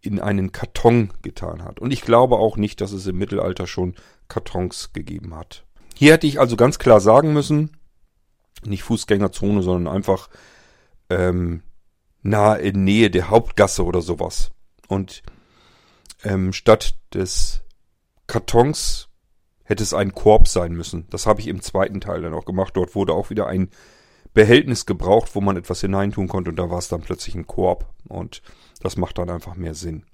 in 0.00 0.20
einen 0.20 0.52
Karton 0.52 1.12
getan 1.22 1.64
hat. 1.64 1.80
Und 1.80 1.90
ich 1.90 2.02
glaube 2.02 2.36
auch 2.36 2.56
nicht, 2.56 2.80
dass 2.80 2.92
es 2.92 3.06
im 3.06 3.18
Mittelalter 3.18 3.66
schon 3.66 3.94
Kartons 4.28 4.92
gegeben 4.92 5.34
hat. 5.34 5.64
Hier 5.94 6.12
hätte 6.12 6.26
ich 6.26 6.38
also 6.38 6.56
ganz 6.56 6.78
klar 6.78 7.00
sagen 7.00 7.32
müssen, 7.32 7.76
nicht 8.64 8.84
Fußgängerzone, 8.84 9.62
sondern 9.62 9.92
einfach 9.92 10.28
ähm, 11.10 11.62
nah 12.22 12.54
in 12.54 12.84
Nähe 12.84 13.10
der 13.10 13.30
Hauptgasse 13.30 13.84
oder 13.84 14.02
sowas. 14.02 14.50
Und 14.88 15.22
ähm, 16.24 16.52
statt 16.52 16.96
des 17.14 17.62
Kartons 18.26 19.08
hätte 19.64 19.82
es 19.82 19.94
ein 19.94 20.14
Korb 20.14 20.48
sein 20.48 20.72
müssen. 20.72 21.06
Das 21.10 21.26
habe 21.26 21.40
ich 21.40 21.48
im 21.48 21.60
zweiten 21.60 22.00
Teil 22.00 22.22
dann 22.22 22.34
auch 22.34 22.44
gemacht. 22.44 22.76
Dort 22.76 22.94
wurde 22.94 23.12
auch 23.12 23.30
wieder 23.30 23.46
ein 23.46 23.70
Behältnis 24.34 24.86
gebraucht, 24.86 25.34
wo 25.34 25.40
man 25.40 25.56
etwas 25.56 25.80
hineintun 25.80 26.28
konnte 26.28 26.50
und 26.50 26.56
da 26.56 26.70
war 26.70 26.78
es 26.78 26.88
dann 26.88 27.00
plötzlich 27.00 27.34
ein 27.34 27.46
Korb. 27.46 27.86
Und 28.08 28.42
das 28.80 28.96
macht 28.96 29.18
dann 29.18 29.30
einfach 29.30 29.56
mehr 29.56 29.74
Sinn. 29.74 30.04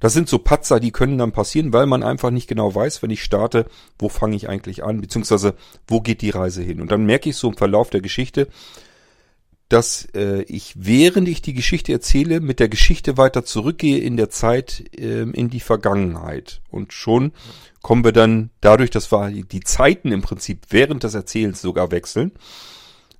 Das 0.00 0.12
sind 0.12 0.28
so 0.28 0.38
Patzer, 0.38 0.80
die 0.80 0.92
können 0.92 1.18
dann 1.18 1.32
passieren, 1.32 1.72
weil 1.72 1.86
man 1.86 2.02
einfach 2.02 2.30
nicht 2.30 2.46
genau 2.46 2.74
weiß, 2.74 3.02
wenn 3.02 3.10
ich 3.10 3.22
starte, 3.22 3.66
wo 3.98 4.08
fange 4.08 4.36
ich 4.36 4.48
eigentlich 4.48 4.84
an, 4.84 5.00
beziehungsweise 5.00 5.54
wo 5.86 6.00
geht 6.00 6.20
die 6.20 6.30
Reise 6.30 6.62
hin. 6.62 6.80
Und 6.80 6.90
dann 6.90 7.06
merke 7.06 7.30
ich 7.30 7.36
so 7.36 7.48
im 7.48 7.56
Verlauf 7.56 7.90
der 7.90 8.02
Geschichte, 8.02 8.48
dass 9.68 10.06
äh, 10.14 10.42
ich, 10.42 10.74
während 10.76 11.28
ich 11.28 11.42
die 11.42 11.54
Geschichte 11.54 11.92
erzähle, 11.92 12.40
mit 12.40 12.60
der 12.60 12.68
Geschichte 12.68 13.16
weiter 13.16 13.44
zurückgehe 13.44 13.98
in 13.98 14.16
der 14.16 14.30
Zeit 14.30 14.84
äh, 14.96 15.22
in 15.22 15.50
die 15.50 15.60
Vergangenheit. 15.60 16.60
Und 16.70 16.92
schon 16.92 17.32
kommen 17.82 18.04
wir 18.04 18.12
dann 18.12 18.50
dadurch, 18.60 18.90
dass 18.90 19.10
wir 19.10 19.30
die 19.30 19.60
Zeiten 19.60 20.12
im 20.12 20.22
Prinzip 20.22 20.66
während 20.70 21.02
des 21.02 21.14
Erzählens 21.14 21.60
sogar 21.60 21.90
wechseln, 21.90 22.32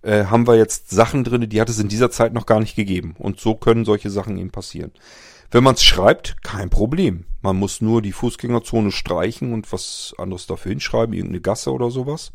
äh, 0.02 0.26
haben 0.26 0.46
wir 0.46 0.56
jetzt 0.56 0.90
Sachen 0.90 1.24
drin, 1.24 1.48
die 1.48 1.60
hat 1.60 1.68
es 1.68 1.80
in 1.80 1.88
dieser 1.88 2.10
Zeit 2.10 2.32
noch 2.32 2.46
gar 2.46 2.60
nicht 2.60 2.76
gegeben. 2.76 3.16
Und 3.18 3.40
so 3.40 3.56
können 3.56 3.84
solche 3.84 4.10
Sachen 4.10 4.38
eben 4.38 4.50
passieren. 4.50 4.92
Wenn 5.50 5.64
man 5.64 5.74
es 5.74 5.84
schreibt, 5.84 6.42
kein 6.42 6.70
Problem. 6.70 7.24
Man 7.42 7.56
muss 7.56 7.80
nur 7.80 8.02
die 8.02 8.12
Fußgängerzone 8.12 8.92
streichen 8.92 9.52
und 9.52 9.72
was 9.72 10.14
anderes 10.18 10.46
dafür 10.46 10.70
hinschreiben, 10.70 11.14
irgendeine 11.14 11.40
Gasse 11.40 11.72
oder 11.72 11.90
sowas 11.90 12.30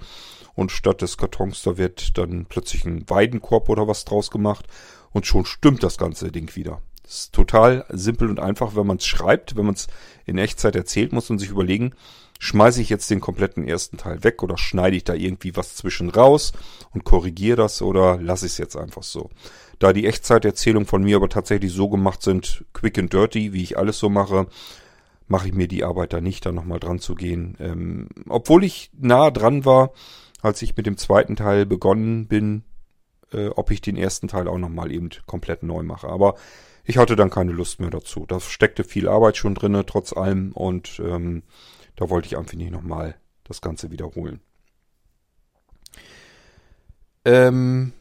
und 0.55 0.71
statt 0.71 1.01
des 1.01 1.17
Kartons, 1.17 1.61
da 1.63 1.77
wird 1.77 2.17
dann 2.17 2.45
plötzlich 2.47 2.85
ein 2.85 3.09
Weidenkorb 3.09 3.69
oder 3.69 3.87
was 3.87 4.05
draus 4.05 4.31
gemacht 4.31 4.65
und 5.11 5.25
schon 5.25 5.45
stimmt 5.45 5.83
das 5.83 5.97
ganze 5.97 6.31
Ding 6.31 6.55
wieder. 6.55 6.81
Das 7.03 7.19
ist 7.19 7.33
total 7.33 7.85
simpel 7.89 8.29
und 8.29 8.39
einfach, 8.39 8.75
wenn 8.75 8.87
man 8.87 8.97
es 8.97 9.05
schreibt, 9.05 9.55
wenn 9.55 9.65
man 9.65 9.75
es 9.75 9.87
in 10.25 10.37
Echtzeit 10.37 10.75
erzählt, 10.75 11.11
muss 11.13 11.29
man 11.29 11.39
sich 11.39 11.49
überlegen, 11.49 11.93
schmeiße 12.39 12.81
ich 12.81 12.89
jetzt 12.89 13.09
den 13.09 13.19
kompletten 13.19 13.67
ersten 13.67 13.97
Teil 13.97 14.23
weg 14.23 14.41
oder 14.41 14.57
schneide 14.57 14.95
ich 14.95 15.03
da 15.03 15.13
irgendwie 15.13 15.55
was 15.55 15.75
zwischen 15.75 16.09
raus 16.09 16.53
und 16.91 17.03
korrigiere 17.03 17.57
das 17.57 17.81
oder 17.81 18.17
lasse 18.17 18.45
ich 18.45 18.53
es 18.53 18.57
jetzt 18.57 18.75
einfach 18.75 19.03
so. 19.03 19.29
Da 19.77 19.93
die 19.93 20.07
Echtzeiterzählungen 20.07 20.87
von 20.87 21.03
mir 21.03 21.17
aber 21.17 21.29
tatsächlich 21.29 21.71
so 21.71 21.89
gemacht 21.89 22.21
sind, 22.21 22.65
quick 22.73 22.97
and 22.97 23.13
dirty, 23.13 23.53
wie 23.53 23.63
ich 23.63 23.77
alles 23.77 23.99
so 23.99 24.09
mache, 24.09 24.47
mache 25.27 25.47
ich 25.47 25.53
mir 25.53 25.67
die 25.67 25.83
Arbeit 25.83 26.13
da 26.13 26.21
nicht, 26.21 26.45
da 26.45 26.51
nochmal 26.51 26.79
dran 26.79 26.99
zu 26.99 27.15
gehen. 27.15 27.57
Ähm, 27.59 28.07
obwohl 28.27 28.63
ich 28.63 28.89
nah 28.99 29.31
dran 29.31 29.65
war, 29.65 29.91
als 30.41 30.61
ich 30.61 30.75
mit 30.75 30.85
dem 30.85 30.97
zweiten 30.97 31.35
Teil 31.35 31.65
begonnen 31.65 32.27
bin, 32.27 32.63
äh, 33.31 33.47
ob 33.47 33.71
ich 33.71 33.81
den 33.81 33.97
ersten 33.97 34.27
Teil 34.27 34.47
auch 34.47 34.57
nochmal 34.57 34.91
eben 34.91 35.09
komplett 35.25 35.63
neu 35.63 35.83
mache. 35.83 36.07
Aber 36.07 36.35
ich 36.83 36.97
hatte 36.97 37.15
dann 37.15 37.29
keine 37.29 37.51
Lust 37.51 37.79
mehr 37.79 37.89
dazu. 37.89 38.25
Da 38.27 38.39
steckte 38.39 38.83
viel 38.83 39.07
Arbeit 39.07 39.37
schon 39.37 39.55
drinne, 39.55 39.85
trotz 39.85 40.13
allem, 40.13 40.51
und 40.53 40.99
ähm, 41.03 41.43
da 41.95 42.09
wollte 42.09 42.27
ich 42.27 42.37
einfach 42.37 42.53
nicht 42.53 42.71
nochmal 42.71 43.15
das 43.43 43.61
Ganze 43.61 43.91
wiederholen. 43.91 44.41
Ähm, 47.23 47.93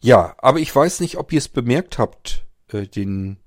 ja, 0.00 0.34
aber 0.38 0.60
ich 0.60 0.74
weiß 0.74 1.00
nicht, 1.00 1.16
ob 1.16 1.32
ihr 1.32 1.38
es 1.38 1.48
bemerkt 1.48 1.98
habt, 1.98 2.46
äh, 2.68 2.86
den 2.86 3.38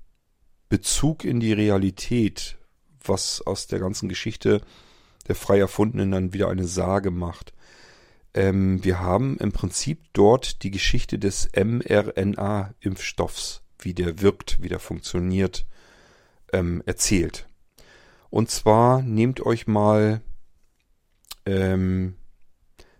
Bezug 0.68 1.24
in 1.24 1.40
die 1.40 1.52
Realität, 1.52 2.58
was 3.02 3.40
aus 3.40 3.66
der 3.66 3.78
ganzen 3.78 4.08
Geschichte 4.08 4.60
der 5.26 5.34
frei 5.34 5.58
erfundenen 5.58 6.10
dann 6.10 6.32
wieder 6.34 6.48
eine 6.48 6.66
Sage 6.66 7.10
macht. 7.10 7.52
Ähm, 8.34 8.84
wir 8.84 9.00
haben 9.00 9.38
im 9.38 9.52
Prinzip 9.52 10.04
dort 10.12 10.62
die 10.62 10.70
Geschichte 10.70 11.18
des 11.18 11.50
mRNA-Impfstoffs, 11.54 13.62
wie 13.78 13.94
der 13.94 14.20
wirkt, 14.20 14.62
wie 14.62 14.68
der 14.68 14.78
funktioniert, 14.78 15.66
ähm, 16.52 16.82
erzählt. 16.86 17.48
Und 18.30 18.50
zwar 18.50 19.02
nehmt 19.02 19.40
euch 19.40 19.66
mal 19.66 20.20
ähm, 21.46 22.16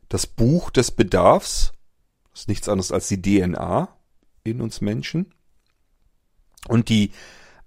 das 0.09 0.27
Buch 0.27 0.71
des 0.71 0.91
Bedarfs, 0.91 1.73
das 2.33 2.41
ist 2.41 2.49
nichts 2.49 2.69
anderes 2.69 2.91
als 2.91 3.07
die 3.09 3.23
DNA 3.23 3.97
in 4.43 4.61
uns 4.61 4.81
Menschen, 4.81 5.33
und 6.69 6.89
die 6.89 7.13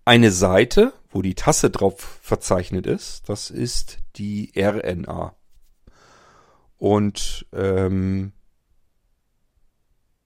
eine 0.05 0.31
Seite, 0.31 0.93
wo 1.09 1.21
die 1.21 1.35
Tasse 1.35 1.69
drauf 1.69 2.19
verzeichnet 2.21 2.85
ist, 2.85 3.29
das 3.29 3.49
ist 3.49 3.99
die 4.17 4.51
RNA. 4.57 5.33
Und 6.83 7.45
ähm, 7.53 8.33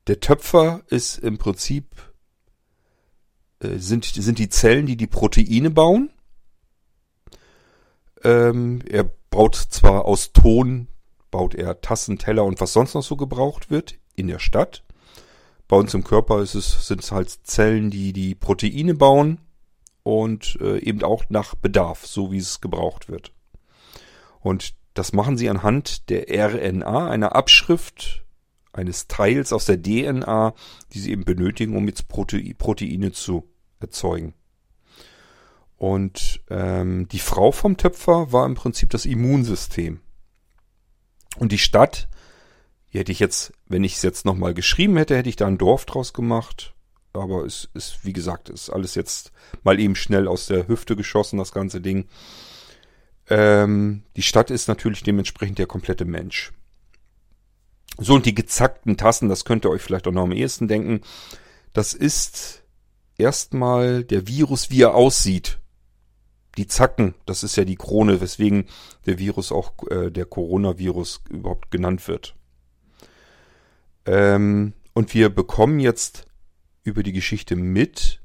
der 0.07 0.19
Töpfer 0.19 0.81
ist 0.87 1.19
im 1.19 1.37
Prinzip 1.37 1.85
äh, 3.59 3.77
sind 3.77 4.05
sind 4.05 4.39
die 4.39 4.49
Zellen, 4.49 4.87
die 4.87 4.97
die 4.97 5.05
Proteine 5.05 5.69
bauen. 5.69 6.09
Ähm, 8.23 8.81
er 8.89 9.03
baut 9.29 9.53
zwar 9.53 10.05
aus 10.05 10.33
Ton, 10.33 10.87
baut 11.29 11.53
er 11.53 11.79
Tassen, 11.81 12.17
Teller 12.17 12.43
und 12.43 12.59
was 12.59 12.73
sonst 12.73 12.95
noch 12.95 13.03
so 13.03 13.17
gebraucht 13.17 13.69
wird 13.69 13.99
in 14.15 14.25
der 14.25 14.39
Stadt. 14.39 14.83
Bei 15.67 15.77
uns 15.77 15.93
im 15.93 16.03
Körper 16.03 16.41
ist 16.41 16.55
es, 16.55 16.87
sind 16.87 17.03
es 17.03 17.11
halt 17.11 17.29
Zellen, 17.29 17.91
die 17.91 18.13
die 18.13 18.33
Proteine 18.33 18.95
bauen 18.95 19.41
und 20.01 20.57
äh, 20.59 20.79
eben 20.79 21.03
auch 21.03 21.25
nach 21.29 21.53
Bedarf, 21.53 22.07
so 22.07 22.31
wie 22.31 22.39
es 22.39 22.61
gebraucht 22.61 23.09
wird. 23.09 23.31
Und 24.39 24.73
das 24.97 25.13
machen 25.13 25.37
sie 25.37 25.49
anhand 25.49 26.09
der 26.09 26.27
RNA, 26.29 27.09
einer 27.09 27.35
Abschrift 27.35 28.25
eines 28.73 29.07
Teils 29.07 29.53
aus 29.53 29.65
der 29.65 29.81
DNA, 29.81 30.53
die 30.93 30.99
sie 30.99 31.11
eben 31.11 31.25
benötigen, 31.25 31.75
um 31.75 31.87
jetzt 31.87 32.07
Proteine 32.07 33.11
zu 33.11 33.47
erzeugen. 33.79 34.33
Und 35.77 36.41
ähm, 36.49 37.07
die 37.07 37.19
Frau 37.19 37.51
vom 37.51 37.77
Töpfer 37.77 38.31
war 38.31 38.45
im 38.45 38.55
Prinzip 38.55 38.89
das 38.89 39.05
Immunsystem. 39.05 39.99
Und 41.37 41.51
die 41.51 41.59
Stadt, 41.59 42.07
die 42.91 42.99
hätte 42.99 43.11
ich 43.11 43.19
jetzt, 43.19 43.53
wenn 43.67 43.83
ich 43.83 43.95
es 43.95 44.01
jetzt 44.01 44.25
nochmal 44.25 44.55
geschrieben 44.55 44.97
hätte, 44.97 45.15
hätte 45.15 45.29
ich 45.29 45.35
da 45.35 45.45
ein 45.45 45.59
Dorf 45.59 45.85
draus 45.85 46.13
gemacht. 46.13 46.73
Aber 47.13 47.45
es 47.45 47.69
ist, 47.73 48.03
wie 48.03 48.13
gesagt, 48.13 48.49
ist 48.49 48.69
alles 48.69 48.95
jetzt 48.95 49.31
mal 49.63 49.79
eben 49.79 49.95
schnell 49.95 50.27
aus 50.27 50.47
der 50.47 50.67
Hüfte 50.67 50.95
geschossen, 50.95 51.37
das 51.37 51.51
ganze 51.51 51.81
Ding. 51.81 52.07
Ähm, 53.29 54.03
die 54.15 54.21
Stadt 54.21 54.51
ist 54.51 54.67
natürlich 54.67 55.03
dementsprechend 55.03 55.59
der 55.59 55.67
komplette 55.67 56.05
Mensch. 56.05 56.53
So, 57.97 58.13
und 58.13 58.25
die 58.25 58.35
gezackten 58.35 58.95
Tassen, 58.95 59.27
das 59.27 59.43
könnt 59.43 59.65
ihr 59.65 59.71
euch 59.71 59.81
vielleicht 59.81 60.07
auch 60.07 60.11
noch 60.11 60.23
am 60.23 60.31
ehesten 60.31 60.67
denken. 60.67 61.01
Das 61.73 61.93
ist 61.93 62.63
erstmal 63.17 64.03
der 64.03 64.27
Virus, 64.27 64.69
wie 64.69 64.81
er 64.83 64.93
aussieht. 64.93 65.59
Die 66.57 66.67
Zacken, 66.67 67.13
das 67.25 67.43
ist 67.43 67.55
ja 67.55 67.65
die 67.65 67.75
Krone, 67.75 68.21
weswegen 68.21 68.65
der 69.05 69.19
Virus 69.19 69.51
auch 69.51 69.73
äh, 69.89 70.09
der 70.09 70.25
Coronavirus 70.25 71.21
überhaupt 71.29 71.69
genannt 71.71 72.07
wird. 72.07 72.35
Ähm, 74.05 74.73
und 74.93 75.13
wir 75.13 75.29
bekommen 75.29 75.79
jetzt 75.79 76.25
über 76.83 77.03
die 77.03 77.13
Geschichte 77.13 77.55
mit, 77.55 78.21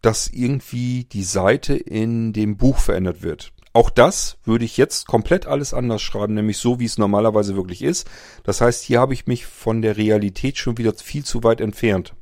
dass 0.00 0.26
irgendwie 0.28 1.04
die 1.04 1.22
Seite 1.22 1.74
in 1.74 2.32
dem 2.32 2.56
Buch 2.56 2.78
verändert 2.78 3.22
wird. 3.22 3.52
Auch 3.74 3.88
das 3.88 4.36
würde 4.44 4.66
ich 4.66 4.76
jetzt 4.76 5.06
komplett 5.06 5.46
alles 5.46 5.72
anders 5.72 6.02
schreiben, 6.02 6.34
nämlich 6.34 6.58
so, 6.58 6.78
wie 6.78 6.84
es 6.84 6.98
normalerweise 6.98 7.56
wirklich 7.56 7.82
ist. 7.82 8.06
Das 8.44 8.60
heißt, 8.60 8.84
hier 8.84 9.00
habe 9.00 9.14
ich 9.14 9.26
mich 9.26 9.46
von 9.46 9.80
der 9.80 9.96
Realität 9.96 10.58
schon 10.58 10.76
wieder 10.76 10.92
viel 10.92 11.24
zu 11.24 11.42
weit 11.42 11.60
entfernt. 11.60 12.14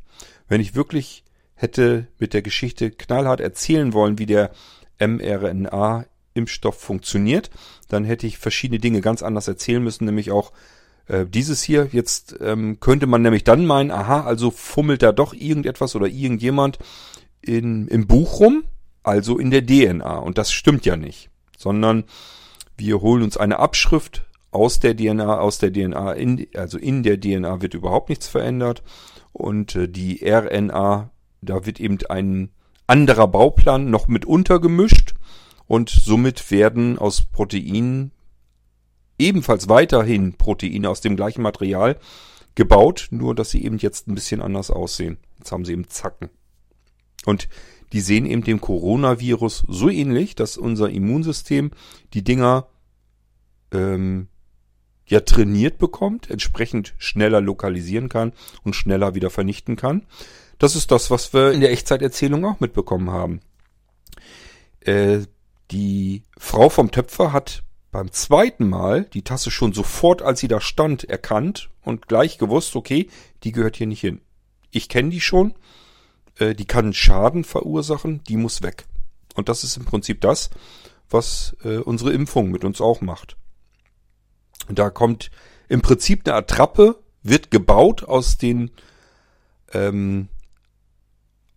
Wenn 0.49 0.61
ich 0.61 0.77
wirklich 0.77 1.25
hätte 1.55 2.07
mit 2.19 2.35
der 2.35 2.43
Geschichte 2.43 2.93
knallhart 2.93 3.41
erzählen 3.41 3.93
wollen, 3.93 4.19
wie 4.19 4.27
der 4.27 4.53
mRNA-Impfstoff 5.01 6.79
funktioniert, 6.79 7.51
dann 7.89 8.05
hätte 8.05 8.29
ich 8.29 8.39
verschiedene 8.39 8.79
Dinge 8.79 9.01
ganz 9.01 9.23
anders 9.23 9.49
erzählen 9.49 9.83
müssen, 9.83 10.05
nämlich 10.05 10.31
auch 10.31 10.53
äh, 11.09 11.27
dieses 11.27 11.63
hier. 11.65 11.89
Jetzt 11.91 12.37
ähm, 12.41 12.79
könnte 12.79 13.09
man 13.09 13.23
nämlich 13.23 13.43
dann 13.43 13.67
meinen, 13.67 13.91
aha, 13.91 14.23
also 14.23 14.53
fummelt 14.53 15.03
da 15.03 15.11
doch 15.11 15.35
irgendetwas 15.35 15.97
oder 15.97 16.07
irgendjemand 16.07 16.79
in, 17.43 17.89
im 17.89 18.07
Buch 18.07 18.39
rum, 18.39 18.63
also 19.03 19.37
in 19.37 19.51
der 19.51 19.67
DNA. 19.67 20.17
Und 20.17 20.39
das 20.39 20.53
stimmt 20.53 20.87
ja 20.87 20.97
nicht 20.97 21.31
sondern 21.61 22.05
wir 22.79 23.03
holen 23.03 23.23
uns 23.23 23.37
eine 23.37 23.59
Abschrift 23.59 24.25
aus 24.51 24.81
der 24.81 24.97
DNA, 24.97 25.39
aus 25.39 25.59
der 25.59 25.71
DNA, 25.71 26.13
in, 26.15 26.47
also 26.57 26.79
in 26.79 27.03
der 27.03 27.21
DNA 27.21 27.61
wird 27.61 27.75
überhaupt 27.75 28.09
nichts 28.09 28.27
verändert. 28.27 28.83
Und 29.33 29.77
äh, 29.77 29.87
die 29.87 30.25
RNA, 30.25 31.11
da 31.43 31.67
wird 31.67 31.79
eben 31.79 31.99
ein 32.09 32.49
anderer 32.87 33.29
Bauplan 33.29 33.91
noch 33.91 34.09
mit 34.09 34.25
untergemischt. 34.25 35.15
Und 35.67 35.91
somit 35.91 36.51
werden 36.51 36.99
aus 36.99 37.27
Proteinen 37.27 38.13
ebenfalls 39.19 39.69
weiterhin 39.69 40.33
Proteine 40.33 40.89
aus 40.89 41.03
dem 41.03 41.17
gleichen 41.17 41.43
Material 41.43 41.99
gebaut, 42.55 43.09
nur 43.11 43.35
dass 43.35 43.51
sie 43.51 43.63
eben 43.63 43.77
jetzt 43.77 44.09
ein 44.09 44.15
bisschen 44.15 44.41
anders 44.41 44.71
aussehen. 44.71 45.19
Jetzt 45.39 45.53
haben 45.53 45.67
sie 45.67 45.73
eben 45.73 45.89
Zacken. 45.89 46.31
Und 47.27 47.49
die 47.93 48.01
sehen 48.01 48.27
eben 48.27 48.45
dem 48.45 48.61
Coronavirus 48.61 49.65
so 49.69 49.89
ähnlich, 49.89 50.35
dass 50.35 50.57
unser 50.57 50.91
Immunsystem 50.91 51.71
die 52.15 52.23
Dinger 52.23 52.69
ähm, 53.73 54.29
ja 55.07 55.21
trainiert 55.21 55.79
bekommt, 55.79 56.31
entsprechend 56.31 56.95
schneller 56.99 57.41
lokalisieren 57.41 58.09
kann 58.09 58.33
und 58.63 58.77
schneller 58.77 59.15
wieder 59.15 59.31
vernichten 59.31 59.77
kann. 59.77 60.07
Das 60.59 60.77
ist 60.77 60.91
das, 60.93 61.11
was 61.11 61.33
wir 61.33 61.53
in 61.53 61.61
der 61.61 61.73
Echtzeiterzählung 61.73 62.45
auch 62.45 62.61
mitbekommen 62.61 63.11
haben. 63.11 63.41
Äh, 64.81 65.21
die 65.71 66.23
Frau 66.39 66.69
vom 66.69 66.91
Töpfer 66.91 67.33
hat 67.33 67.65
beim 67.91 68.13
zweiten 68.13 68.69
Mal 68.69 69.05
die 69.05 69.23
Tasse 69.23 69.51
schon 69.51 69.73
sofort, 69.73 70.23
als 70.23 70.41
sie 70.41 70.49
da 70.49 70.61
stand, 70.61 71.05
erkannt 71.05 71.71
und 71.83 72.07
gleich 72.07 72.39
gewusst, 72.39 72.77
okay, 72.77 73.09
die 73.43 73.53
gehört 73.53 73.77
hier 73.77 73.87
nicht 73.87 74.01
hin. 74.01 74.21
Ich 74.71 74.89
kenne 74.89 75.11
die 75.11 75.21
schon, 75.21 75.55
äh, 76.41 76.55
die 76.55 76.65
kann 76.65 76.93
Schaden 76.93 77.45
verursachen, 77.45 78.25
die 78.25 78.37
muss 78.37 78.63
weg. 78.63 78.87
Und 79.35 79.49
das 79.49 79.63
ist 79.63 79.77
im 79.77 79.85
Prinzip 79.85 80.21
das, 80.21 80.51
was 81.09 81.57
äh, 81.63 81.77
unsere 81.77 82.13
Impfung 82.13 82.51
mit 82.51 82.65
uns 82.65 82.81
auch 82.81 83.01
macht. 83.01 83.37
Da 84.69 84.91
kommt 84.91 85.31
im 85.69 85.83
Prinzip 85.83 86.27
eine 86.27 86.37
Attrappe, 86.37 86.99
wird 87.23 87.51
gebaut 87.51 88.05
aus 88.05 88.39
den 88.39 88.71
ähm, 89.73 90.29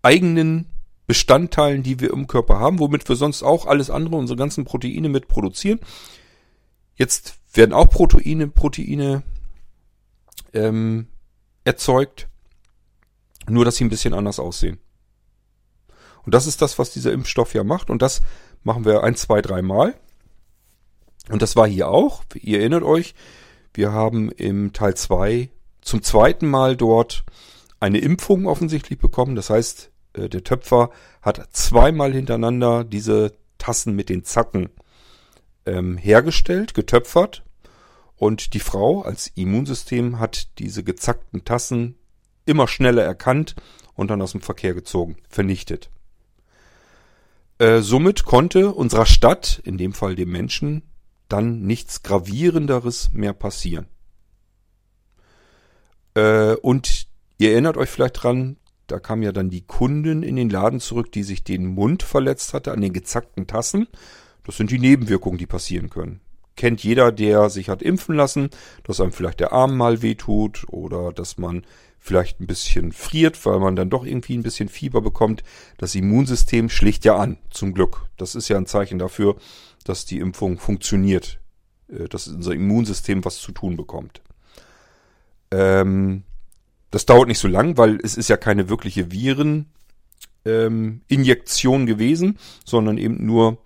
eigenen 0.01 0.67
Bestandteilen, 1.07 1.83
die 1.83 1.99
wir 1.99 2.11
im 2.11 2.27
Körper 2.27 2.59
haben, 2.59 2.79
womit 2.79 3.07
wir 3.07 3.15
sonst 3.15 3.43
auch 3.43 3.65
alles 3.65 3.89
andere, 3.89 4.15
unsere 4.15 4.37
ganzen 4.37 4.65
Proteine 4.65 5.09
mit 5.09 5.27
produzieren. 5.27 5.79
Jetzt 6.95 7.35
werden 7.53 7.73
auch 7.73 7.89
Proteine, 7.89 8.47
Proteine 8.47 9.23
ähm, 10.53 11.07
erzeugt, 11.63 12.27
nur 13.49 13.65
dass 13.65 13.75
sie 13.75 13.85
ein 13.85 13.89
bisschen 13.89 14.13
anders 14.13 14.39
aussehen. 14.39 14.79
Und 16.25 16.33
das 16.33 16.47
ist 16.47 16.61
das, 16.61 16.79
was 16.79 16.91
dieser 16.91 17.11
Impfstoff 17.11 17.53
ja 17.53 17.63
macht. 17.63 17.89
Und 17.89 18.01
das 18.01 18.21
machen 18.63 18.85
wir 18.85 19.03
ein, 19.03 19.15
zwei, 19.15 19.41
drei 19.41 19.61
Mal. 19.61 19.93
Und 21.29 21.41
das 21.41 21.55
war 21.55 21.67
hier 21.67 21.89
auch. 21.89 22.23
Ihr 22.33 22.59
erinnert 22.59 22.83
euch, 22.83 23.13
wir 23.73 23.91
haben 23.91 24.31
im 24.31 24.73
Teil 24.73 24.95
zwei 24.95 25.49
zum 25.81 26.01
zweiten 26.01 26.47
Mal 26.47 26.77
dort 26.77 27.25
eine 27.79 27.99
Impfung 27.99 28.47
offensichtlich 28.47 28.99
bekommen. 28.99 29.35
Das 29.35 29.49
heißt, 29.49 29.91
äh, 30.13 30.29
der 30.29 30.43
Töpfer 30.43 30.91
hat 31.21 31.49
zweimal 31.51 32.13
hintereinander 32.13 32.83
diese 32.83 33.33
Tassen 33.57 33.95
mit 33.95 34.09
den 34.09 34.23
Zacken 34.23 34.69
ähm, 35.65 35.97
hergestellt, 35.97 36.73
getöpfert. 36.73 37.43
Und 38.15 38.53
die 38.53 38.59
Frau 38.59 39.01
als 39.01 39.31
Immunsystem 39.35 40.19
hat 40.19 40.59
diese 40.59 40.83
gezackten 40.83 41.43
Tassen 41.43 41.95
immer 42.45 42.67
schneller 42.67 43.03
erkannt 43.03 43.55
und 43.95 44.09
dann 44.09 44.21
aus 44.21 44.31
dem 44.31 44.41
Verkehr 44.41 44.73
gezogen, 44.73 45.17
vernichtet. 45.29 45.89
Äh, 47.59 47.81
somit 47.81 48.25
konnte 48.25 48.73
unserer 48.73 49.05
Stadt, 49.05 49.61
in 49.63 49.77
dem 49.77 49.93
Fall 49.93 50.15
dem 50.15 50.31
Menschen, 50.31 50.83
dann 51.29 51.61
nichts 51.61 52.03
gravierenderes 52.03 53.11
mehr 53.13 53.33
passieren. 53.33 53.87
Äh, 56.15 56.55
und 56.55 57.07
ihr 57.37 57.51
erinnert 57.51 57.77
euch 57.77 57.89
vielleicht 57.89 58.23
dran, 58.23 58.57
da 58.87 58.99
kam 58.99 59.23
ja 59.23 59.31
dann 59.31 59.49
die 59.49 59.65
Kundin 59.65 60.23
in 60.23 60.35
den 60.35 60.49
Laden 60.49 60.79
zurück, 60.79 61.11
die 61.11 61.23
sich 61.23 61.43
den 61.43 61.65
Mund 61.65 62.03
verletzt 62.03 62.53
hatte 62.53 62.71
an 62.71 62.81
den 62.81 62.93
gezackten 62.93 63.47
Tassen. 63.47 63.87
Das 64.43 64.57
sind 64.57 64.71
die 64.71 64.79
Nebenwirkungen, 64.79 65.37
die 65.37 65.45
passieren 65.45 65.89
können. 65.89 66.19
Kennt 66.55 66.83
jeder, 66.83 67.11
der 67.11 67.49
sich 67.49 67.69
hat 67.69 67.81
impfen 67.81 68.15
lassen, 68.15 68.49
dass 68.83 69.01
einem 69.01 69.11
vielleicht 69.11 69.39
der 69.39 69.53
Arm 69.53 69.75
mal 69.75 70.01
wehtut 70.01 70.65
oder 70.67 71.11
dass 71.11 71.37
man 71.37 71.65
vielleicht 72.03 72.39
ein 72.41 72.47
bisschen 72.47 72.91
friert, 72.91 73.45
weil 73.45 73.59
man 73.59 73.77
dann 73.77 73.89
doch 73.89 74.05
irgendwie 74.05 74.37
ein 74.37 74.43
bisschen 74.43 74.67
Fieber 74.67 74.99
bekommt. 75.01 75.41
Das 75.77 75.95
Immunsystem 75.95 76.69
schlicht 76.69 77.05
ja 77.05 77.15
an, 77.15 77.37
zum 77.49 77.73
Glück. 77.73 78.07
Das 78.17 78.35
ist 78.35 78.49
ja 78.49 78.57
ein 78.57 78.65
Zeichen 78.65 78.99
dafür, 78.99 79.37
dass 79.85 80.03
die 80.05 80.19
Impfung 80.19 80.59
funktioniert, 80.59 81.39
äh, 81.87 82.09
dass 82.09 82.27
unser 82.27 82.51
Immunsystem 82.53 83.23
was 83.23 83.37
zu 83.37 83.53
tun 83.53 83.77
bekommt. 83.77 84.21
Ähm, 85.49 86.23
das 86.91 87.05
dauert 87.05 87.29
nicht 87.29 87.39
so 87.39 87.47
lang, 87.47 87.77
weil 87.77 87.99
es 88.03 88.17
ist 88.17 88.27
ja 88.29 88.37
keine 88.37 88.69
wirkliche 88.69 89.11
Vireninjektion 89.11 91.81
ähm, 91.81 91.87
gewesen, 91.87 92.37
sondern 92.65 92.97
eben 92.97 93.25
nur 93.25 93.59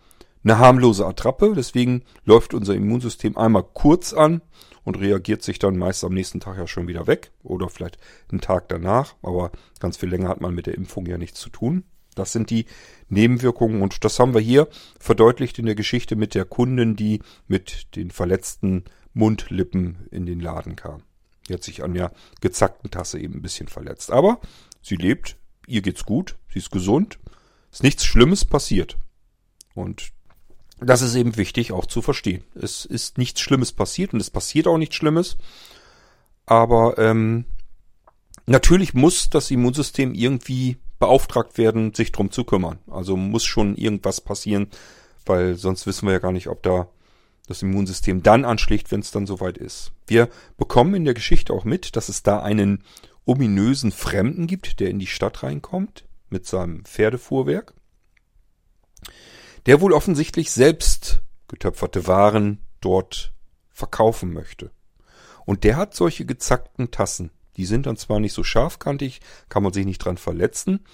eine 0.44 0.60
harmlose 0.60 1.06
Attrappe. 1.06 1.54
Deswegen 1.56 2.04
läuft 2.26 2.54
unser 2.54 2.76
Immunsystem 2.76 3.38
einmal 3.38 3.64
kurz 3.64 4.14
an 4.14 4.42
und 4.84 5.00
reagiert 5.00 5.44
sich 5.44 5.60
dann 5.60 5.78
meist 5.78 6.04
am 6.04 6.14
nächsten 6.14 6.40
Tag 6.40 6.58
ja 6.58 6.68
schon 6.68 6.88
wieder 6.88 7.08
weg 7.08 7.32
oder 7.44 7.70
vielleicht 7.70 7.98
einen 8.32 8.42
Tag 8.42 8.70
danach. 8.70 9.16
Aber 9.22 9.52
ganz 9.80 9.98
viel 9.98 10.10
länger 10.10 10.30
hat 10.30 10.42
man 10.42 10.56
mit 10.56 10.66
der 10.66 10.76
Impfung 10.76 11.06
ja 11.06 11.18
nichts 11.18 11.40
zu 11.40 11.50
tun. 11.50 11.84
Das 12.16 12.32
sind 12.32 12.50
die 12.50 12.66
Nebenwirkungen 13.10 13.82
und 13.82 14.04
das 14.04 14.20
haben 14.20 14.34
wir 14.34 14.42
hier 14.42 14.68
verdeutlicht 15.00 15.60
in 15.60 15.66
der 15.66 15.76
Geschichte 15.76 16.16
mit 16.16 16.34
der 16.34 16.46
Kundin, 16.46 16.96
die 16.96 17.22
mit 17.48 17.96
den 17.96 18.12
verletzten 18.12 18.86
Mundlippen 19.14 20.08
in 20.10 20.26
den 20.26 20.40
Laden 20.40 20.76
kam. 20.76 21.04
Die 21.48 21.54
hat 21.54 21.64
sich 21.64 21.84
an 21.84 21.94
der 21.94 22.12
gezackten 22.42 22.92
Tasse 22.92 23.20
eben 23.20 23.36
ein 23.36 23.42
bisschen 23.42 23.68
verletzt. 23.68 24.12
Aber 24.12 24.40
sie 24.82 24.96
lebt, 24.96 25.38
ihr 25.68 25.82
geht's 25.82 26.06
gut, 26.06 26.38
sie 26.52 26.60
ist 26.60 26.72
gesund, 26.72 27.20
ist 27.72 27.84
nichts 27.84 28.06
Schlimmes 28.06 28.46
passiert. 28.46 28.98
Und 29.76 30.12
das 30.80 31.02
ist 31.02 31.16
eben 31.16 31.38
wichtig 31.38 31.72
auch 31.72 31.86
zu 31.86 32.02
verstehen. 32.02 32.44
Es 32.56 32.86
ist 32.86 33.18
nichts 33.18 33.42
Schlimmes 33.42 33.72
passiert 33.72 34.14
und 34.14 34.20
es 34.20 34.30
passiert 34.30 34.68
auch 34.68 34.78
nichts 34.78 34.96
Schlimmes. 34.96 35.38
Aber 36.46 36.98
ähm, 36.98 37.46
natürlich 38.46 38.94
muss 38.94 39.30
das 39.30 39.50
Immunsystem 39.52 40.14
irgendwie 40.14 40.78
beauftragt 41.00 41.58
werden, 41.58 41.94
sich 41.94 42.12
drum 42.12 42.32
zu 42.32 42.44
kümmern. 42.44 42.80
Also 42.90 43.18
muss 43.18 43.44
schon 43.44 43.76
irgendwas 43.76 44.22
passieren, 44.22 44.68
weil 45.26 45.56
sonst 45.56 45.86
wissen 45.88 46.08
wir 46.08 46.14
ja 46.14 46.20
gar 46.20 46.32
nicht, 46.32 46.48
ob 46.48 46.64
da 46.64 46.88
das 47.48 47.62
Immunsystem 47.62 48.24
dann 48.24 48.46
anschlägt, 48.46 48.92
wenn 48.92 49.00
es 49.00 49.12
dann 49.12 49.26
soweit 49.26 49.58
ist. 49.58 49.92
Wir 50.06 50.30
bekommen 50.58 50.96
in 50.96 51.06
der 51.06 51.14
Geschichte 51.14 51.54
auch 51.54 51.66
mit, 51.66 51.96
dass 51.96 52.10
es 52.10 52.24
da 52.24 52.42
einen 52.42 52.84
ominösen 53.26 53.92
Fremden 53.92 54.48
gibt, 54.48 54.80
der 54.80 54.90
in 54.90 55.00
die 55.00 55.08
Stadt 55.08 55.44
reinkommt 55.44 56.06
mit 56.30 56.46
seinem 56.46 56.84
Pferdefuhrwerk, 56.86 57.74
der 59.66 59.82
wohl 59.82 59.94
offensichtlich 59.94 60.52
selbst 60.52 61.22
getöpferte 61.48 62.08
Waren 62.08 62.62
dort 62.82 63.34
verkaufen 63.70 64.34
möchte. 64.34 64.72
Und 65.46 65.64
der 65.64 65.78
hat 65.78 65.96
solche 65.96 66.26
gezackten 66.26 66.92
Tassen. 66.92 67.32
Die 67.56 67.66
sind 67.66 67.86
dann 67.86 67.98
zwar 67.98 68.20
nicht 68.20 68.34
so 68.34 68.44
scharfkantig, 68.44 69.22
kann 69.50 69.64
man 69.64 69.74
sich 69.74 69.86
nicht 69.86 70.00
dran 70.00 70.18
verletzen, 70.18 70.86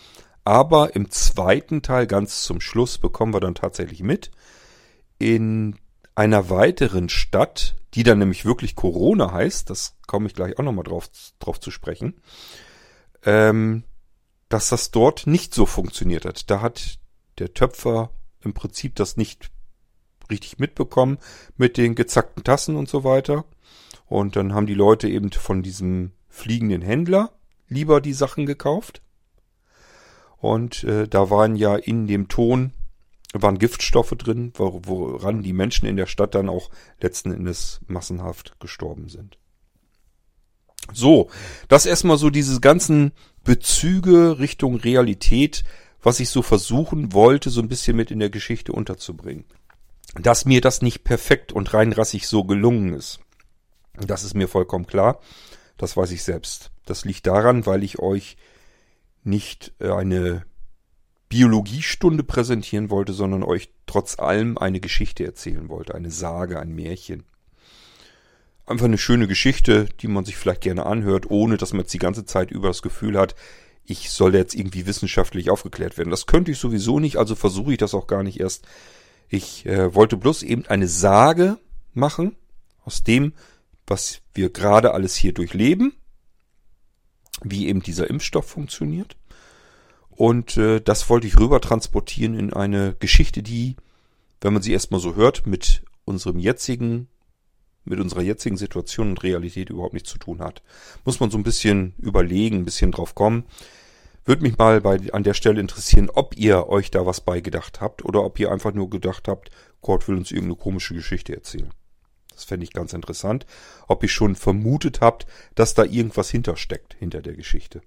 aber 0.45 0.95
im 0.95 1.09
zweiten 1.09 1.81
Teil 1.81 2.07
ganz 2.07 2.43
zum 2.43 2.61
Schluss 2.61 2.97
bekommen 2.97 3.33
wir 3.33 3.39
dann 3.39 3.55
tatsächlich 3.55 4.01
mit, 4.03 4.31
in 5.17 5.77
einer 6.15 6.49
weiteren 6.49 7.09
Stadt, 7.09 7.75
die 7.93 8.03
dann 8.03 8.19
nämlich 8.19 8.45
wirklich 8.45 8.75
Corona 8.75 9.31
heißt, 9.31 9.69
das 9.69 9.95
komme 10.07 10.27
ich 10.27 10.33
gleich 10.33 10.57
auch 10.59 10.63
nochmal 10.63 10.83
drauf, 10.83 11.09
drauf 11.39 11.59
zu 11.59 11.71
sprechen, 11.71 12.21
ähm, 13.23 13.83
dass 14.49 14.69
das 14.69 14.91
dort 14.91 15.27
nicht 15.27 15.53
so 15.53 15.65
funktioniert 15.65 16.25
hat. 16.25 16.49
Da 16.49 16.61
hat 16.61 16.99
der 17.39 17.53
Töpfer 17.53 18.11
im 18.43 18.53
Prinzip 18.53 18.95
das 18.95 19.17
nicht 19.17 19.51
richtig 20.29 20.59
mitbekommen 20.59 21.17
mit 21.57 21.77
den 21.77 21.95
gezackten 21.95 22.43
Tassen 22.43 22.75
und 22.75 22.89
so 22.89 23.03
weiter. 23.03 23.45
Und 24.05 24.35
dann 24.35 24.53
haben 24.53 24.67
die 24.67 24.73
Leute 24.73 25.09
eben 25.09 25.31
von 25.31 25.63
diesem 25.63 26.11
fliegenden 26.29 26.81
Händler 26.81 27.33
lieber 27.67 28.01
die 28.01 28.13
Sachen 28.13 28.45
gekauft. 28.45 29.01
Und 30.37 30.83
äh, 30.83 31.07
da 31.07 31.29
waren 31.29 31.55
ja 31.55 31.75
in 31.75 32.07
dem 32.07 32.27
Ton 32.27 32.73
waren 33.33 33.57
Giftstoffe 33.57 34.11
drin, 34.11 34.53
woran 34.55 35.41
die 35.41 35.53
Menschen 35.53 35.87
in 35.87 35.97
der 35.97 36.05
Stadt 36.05 36.35
dann 36.35 36.49
auch 36.49 36.69
letzten 37.01 37.31
Endes 37.31 37.81
massenhaft 37.87 38.59
gestorben 38.59 39.09
sind. 39.09 39.39
So, 40.93 41.29
das 41.67 41.85
erstmal 41.85 42.17
so 42.17 42.29
diese 42.29 42.59
ganzen 42.59 43.13
Bezüge 43.43 44.37
Richtung 44.39 44.75
Realität, 44.75 45.63
was 46.03 46.19
ich 46.19 46.29
so 46.29 46.41
versuchen 46.41 47.13
wollte, 47.13 47.49
so 47.49 47.61
ein 47.61 47.69
bisschen 47.69 47.95
mit 47.95 48.11
in 48.11 48.19
der 48.19 48.29
Geschichte 48.29 48.73
unterzubringen. 48.73 49.45
Dass 50.15 50.45
mir 50.45 50.61
das 50.61 50.81
nicht 50.81 51.03
perfekt 51.03 51.51
und 51.51 51.73
reinrassig 51.73 52.27
so 52.27 52.43
gelungen 52.43 52.93
ist, 52.93 53.19
das 53.95 54.23
ist 54.23 54.35
mir 54.35 54.47
vollkommen 54.47 54.85
klar. 54.85 55.19
Das 55.77 55.97
weiß 55.97 56.11
ich 56.11 56.23
selbst. 56.23 56.71
Das 56.85 57.05
liegt 57.05 57.25
daran, 57.25 57.65
weil 57.65 57.83
ich 57.83 57.99
euch 57.99 58.37
nicht 59.23 59.73
äh, 59.79 59.91
eine 59.91 60.45
Biologiestunde 61.29 62.23
präsentieren 62.23 62.89
wollte, 62.89 63.13
sondern 63.13 63.43
euch 63.43 63.69
trotz 63.87 64.19
allem 64.19 64.57
eine 64.57 64.79
Geschichte 64.79 65.25
erzählen 65.25 65.69
wollte, 65.69 65.95
eine 65.95 66.11
Sage, 66.11 66.59
ein 66.59 66.75
Märchen. 66.75 67.23
einfach 68.65 68.85
eine 68.85 68.97
schöne 68.97 69.27
Geschichte, 69.27 69.87
die 70.01 70.07
man 70.07 70.25
sich 70.25 70.37
vielleicht 70.37 70.61
gerne 70.61 70.85
anhört, 70.85 71.29
ohne 71.31 71.57
dass 71.57 71.73
man 71.73 71.81
jetzt 71.81 71.93
die 71.93 71.99
ganze 71.99 72.25
Zeit 72.25 72.51
über 72.51 72.67
das 72.67 72.81
Gefühl 72.81 73.17
hat, 73.17 73.35
ich 73.85 74.11
soll 74.11 74.35
jetzt 74.35 74.55
irgendwie 74.55 74.85
wissenschaftlich 74.85 75.49
aufgeklärt 75.49 75.97
werden. 75.97 76.09
Das 76.09 76.25
könnte 76.25 76.51
ich 76.51 76.57
sowieso 76.57 76.99
nicht, 76.99 77.17
also 77.17 77.35
versuche 77.35 77.73
ich 77.73 77.77
das 77.77 77.93
auch 77.93 78.07
gar 78.07 78.23
nicht 78.23 78.39
erst. 78.39 78.65
Ich 79.29 79.65
äh, 79.65 79.93
wollte 79.93 80.17
bloß 80.17 80.43
eben 80.43 80.65
eine 80.67 80.87
Sage 80.87 81.57
machen 81.93 82.35
aus 82.85 83.03
dem, 83.03 83.33
was 83.87 84.21
wir 84.33 84.49
gerade 84.49 84.93
alles 84.93 85.15
hier 85.15 85.33
durchleben, 85.33 85.93
wie 87.43 87.67
eben 87.67 87.83
dieser 87.83 88.09
Impfstoff 88.09 88.47
funktioniert. 88.47 89.17
Und 90.09 90.57
äh, 90.57 90.79
das 90.79 91.09
wollte 91.09 91.27
ich 91.27 91.39
rüber 91.39 91.59
transportieren 91.59 92.37
in 92.37 92.53
eine 92.53 92.95
Geschichte, 92.99 93.43
die, 93.43 93.75
wenn 94.41 94.53
man 94.53 94.61
sie 94.61 94.71
erstmal 94.71 95.01
so 95.01 95.15
hört, 95.15 95.47
mit 95.47 95.83
unserem 96.05 96.39
jetzigen 96.39 97.07
mit 97.85 97.99
unserer 97.99 98.21
jetzigen 98.21 98.57
Situation 98.57 99.09
und 99.09 99.23
Realität 99.23 99.69
überhaupt 99.69 99.93
nichts 99.93 100.09
zu 100.09 100.17
tun 100.17 100.39
hat. 100.39 100.61
Muss 101.05 101.19
man 101.19 101.31
so 101.31 101.37
ein 101.37 101.43
bisschen 101.43 101.93
überlegen, 101.99 102.57
ein 102.57 102.65
bisschen 102.65 102.91
drauf 102.91 103.15
kommen. 103.15 103.45
Würde 104.25 104.43
mich 104.43 104.57
mal 104.57 104.79
bei, 104.79 104.99
an 105.11 105.23
der 105.23 105.33
Stelle 105.33 105.59
interessieren, 105.59 106.09
ob 106.13 106.37
ihr 106.37 106.69
euch 106.69 106.91
da 106.91 107.05
was 107.05 107.21
beigedacht 107.21 107.81
habt 107.81 108.05
oder 108.05 108.23
ob 108.23 108.39
ihr 108.39 108.51
einfach 108.51 108.73
nur 108.73 108.89
gedacht 108.89 109.27
habt, 109.27 109.49
Gott 109.81 110.07
will 110.07 110.15
uns 110.15 110.31
irgendeine 110.31 110.55
komische 110.55 110.93
Geschichte 110.93 111.35
erzählen. 111.35 111.71
Das 112.33 112.45
fände 112.45 112.63
ich 112.63 112.73
ganz 112.73 112.93
interessant. 112.93 113.45
Ob 113.87 114.01
ihr 114.01 114.09
schon 114.09 114.35
vermutet 114.35 115.01
habt, 115.01 115.27
dass 115.55 115.73
da 115.73 115.83
irgendwas 115.83 116.29
hintersteckt, 116.29 116.95
hinter 116.97 117.21
der 117.21 117.33
Geschichte. 117.33 117.81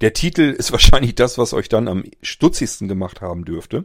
Der 0.00 0.12
Titel 0.12 0.42
ist 0.42 0.72
wahrscheinlich 0.72 1.14
das, 1.14 1.38
was 1.38 1.54
euch 1.54 1.68
dann 1.68 1.88
am 1.88 2.04
stutzigsten 2.22 2.88
gemacht 2.88 3.20
haben 3.20 3.44
dürfte. 3.44 3.84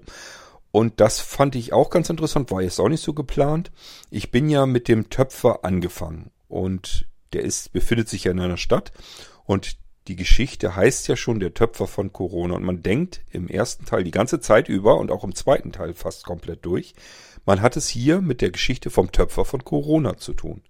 Und 0.75 0.99
das 0.99 1.19
fand 1.19 1.53
ich 1.53 1.71
auch 1.71 1.91
ganz 1.91 2.09
interessant, 2.09 2.49
war 2.49 2.63
jetzt 2.63 2.79
auch 2.79 2.89
nicht 2.89 3.03
so 3.03 3.13
geplant. 3.13 3.71
Ich 4.09 4.31
bin 4.31 4.49
ja 4.49 4.65
mit 4.65 4.87
dem 4.87 5.11
Töpfer 5.11 5.63
angefangen 5.63 6.31
und 6.47 7.07
der 7.31 7.43
ist, 7.43 7.73
befindet 7.73 8.09
sich 8.09 8.23
ja 8.23 8.31
in 8.31 8.39
einer 8.39 8.57
Stadt 8.57 8.91
und 9.45 9.77
die 10.07 10.15
Geschichte 10.15 10.75
heißt 10.75 11.07
ja 11.07 11.15
schon 11.15 11.39
der 11.39 11.53
Töpfer 11.53 11.85
von 11.85 12.11
Corona 12.11 12.55
und 12.55 12.63
man 12.63 12.81
denkt 12.81 13.21
im 13.29 13.49
ersten 13.49 13.85
Teil 13.85 14.03
die 14.03 14.09
ganze 14.09 14.39
Zeit 14.39 14.67
über 14.67 14.97
und 14.97 15.11
auch 15.11 15.23
im 15.23 15.35
zweiten 15.35 15.71
Teil 15.71 15.93
fast 15.93 16.25
komplett 16.25 16.65
durch, 16.65 16.95
man 17.45 17.61
hat 17.61 17.77
es 17.77 17.87
hier 17.87 18.21
mit 18.21 18.41
der 18.41 18.49
Geschichte 18.49 18.89
vom 18.89 19.11
Töpfer 19.11 19.45
von 19.45 19.63
Corona 19.63 20.17
zu 20.17 20.33
tun. 20.33 20.63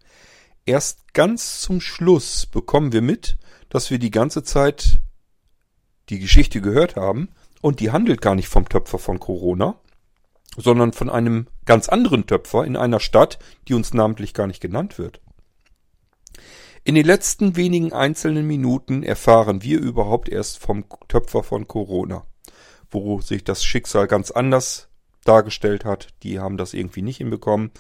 Erst 0.66 1.14
ganz 1.14 1.62
zum 1.62 1.80
Schluss 1.80 2.46
bekommen 2.46 2.92
wir 2.92 3.02
mit, 3.02 3.38
dass 3.70 3.90
wir 3.90 4.00
die 4.00 4.12
ganze 4.12 4.44
Zeit 4.44 5.00
die 6.10 6.20
Geschichte 6.20 6.60
gehört 6.60 6.98
haben 6.98 7.30
und 7.62 7.80
die 7.80 7.92
handelt 7.92 8.22
gar 8.22 8.36
nicht 8.36 8.50
vom 8.50 8.68
Töpfer 8.68 9.00
von 9.00 9.22
Corona, 9.22 9.80
sondern 10.58 10.94
von 10.94 11.10
einem 11.10 11.48
ganz 11.66 11.90
anderen 11.90 12.28
Töpfer 12.28 12.66
in 12.66 12.76
einer 12.76 13.00
Stadt, 13.00 13.40
die 13.68 13.74
uns 13.74 13.94
namentlich 13.94 14.34
gar 14.34 14.48
nicht 14.48 14.62
genannt 14.62 14.98
wird. 14.98 15.22
In 16.86 16.96
den 16.96 17.06
letzten 17.06 17.56
wenigen 17.56 17.94
einzelnen 17.94 18.46
Minuten 18.46 19.04
erfahren 19.04 19.64
wir 19.64 19.80
überhaupt 19.80 20.28
erst 20.28 20.60
vom 20.60 20.86
Töpfer 21.08 21.42
von 21.42 21.68
Corona, 21.68 22.26
wo 22.92 23.22
sich 23.22 23.44
das 23.46 23.64
Schicksal 23.64 24.08
ganz 24.08 24.32
anders 24.32 24.90
dargestellt 25.24 25.86
hat. 25.86 26.10
Die 26.24 26.40
haben 26.40 26.58
das 26.58 26.74
irgendwie 26.74 27.02
nicht 27.02 27.18
hinbekommen, 27.18 27.72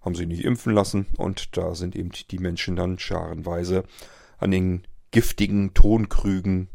haben 0.00 0.14
sich 0.14 0.26
nicht 0.26 0.44
impfen 0.44 0.72
lassen 0.72 1.06
und 1.18 1.56
da 1.56 1.74
sind 1.74 1.94
eben 1.96 2.12
die 2.30 2.38
Menschen 2.38 2.76
dann 2.76 2.98
scharenweise 2.98 3.84
an 4.38 4.50
den 4.50 4.86
giftigen 5.10 5.74
Tonkrügen 5.74 6.68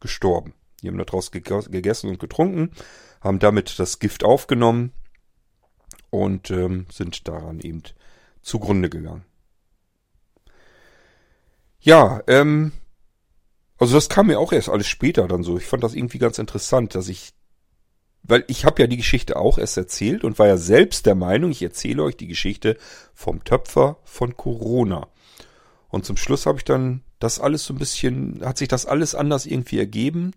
gestorben. 0.00 0.54
Die 0.82 0.88
haben 0.88 0.96
daraus 0.96 1.30
gegessen 1.30 2.08
und 2.08 2.18
getrunken, 2.18 2.70
haben 3.20 3.38
damit 3.38 3.78
das 3.78 3.98
Gift 3.98 4.24
aufgenommen 4.24 4.92
und 6.10 6.50
ähm, 6.50 6.86
sind 6.90 7.28
daran 7.28 7.60
eben 7.60 7.82
zugrunde 8.42 8.88
gegangen. 8.88 9.24
Ja, 11.80 12.22
ähm, 12.26 12.72
also 13.78 13.94
das 13.94 14.08
kam 14.08 14.26
mir 14.26 14.38
auch 14.38 14.52
erst 14.52 14.68
alles 14.68 14.88
später 14.88 15.26
dann 15.28 15.42
so. 15.42 15.56
Ich 15.56 15.66
fand 15.66 15.82
das 15.82 15.94
irgendwie 15.94 16.18
ganz 16.18 16.38
interessant, 16.38 16.94
dass 16.94 17.08
ich, 17.08 17.30
weil 18.22 18.44
ich 18.48 18.64
habe 18.64 18.82
ja 18.82 18.86
die 18.86 18.98
Geschichte 18.98 19.36
auch 19.36 19.56
erst 19.56 19.76
erzählt 19.76 20.24
und 20.24 20.38
war 20.38 20.46
ja 20.46 20.58
selbst 20.58 21.06
der 21.06 21.14
Meinung, 21.14 21.50
ich 21.50 21.62
erzähle 21.62 22.02
euch 22.02 22.16
die 22.16 22.26
Geschichte 22.26 22.76
vom 23.14 23.44
Töpfer 23.44 23.98
von 24.04 24.36
Corona. 24.36 25.08
Und 25.88 26.04
zum 26.04 26.16
Schluss 26.16 26.46
habe 26.46 26.58
ich 26.58 26.64
dann 26.64 27.02
das 27.18 27.40
alles 27.40 27.64
so 27.64 27.74
ein 27.74 27.78
bisschen, 27.78 28.44
hat 28.44 28.58
sich 28.58 28.68
das 28.68 28.86
alles 28.86 29.14
anders 29.14 29.46
irgendwie 29.46 29.78
ergeben 29.78 30.32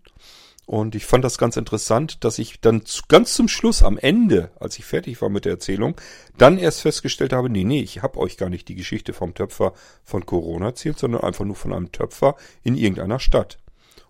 und 0.65 0.95
ich 0.95 1.05
fand 1.05 1.25
das 1.25 1.37
ganz 1.37 1.57
interessant, 1.57 2.23
dass 2.23 2.39
ich 2.39 2.61
dann 2.61 2.85
zu, 2.85 3.03
ganz 3.09 3.33
zum 3.33 3.49
Schluss, 3.49 3.83
am 3.83 3.97
Ende, 3.97 4.51
als 4.59 4.79
ich 4.79 4.85
fertig 4.85 5.21
war 5.21 5.29
mit 5.29 5.43
der 5.43 5.53
Erzählung, 5.53 5.99
dann 6.37 6.57
erst 6.57 6.81
festgestellt 6.81 7.33
habe, 7.33 7.49
nee, 7.49 7.65
nee, 7.65 7.81
ich 7.81 8.01
habe 8.01 8.19
euch 8.19 8.37
gar 8.37 8.49
nicht 8.49 8.69
die 8.69 8.75
Geschichte 8.75 9.11
vom 9.11 9.33
Töpfer 9.33 9.73
von 10.03 10.25
Corona 10.25 10.67
erzählt, 10.67 10.97
sondern 10.97 11.21
einfach 11.21 11.43
nur 11.43 11.57
von 11.57 11.73
einem 11.73 11.91
Töpfer 11.91 12.37
in 12.63 12.75
irgendeiner 12.75 13.19
Stadt. 13.19 13.59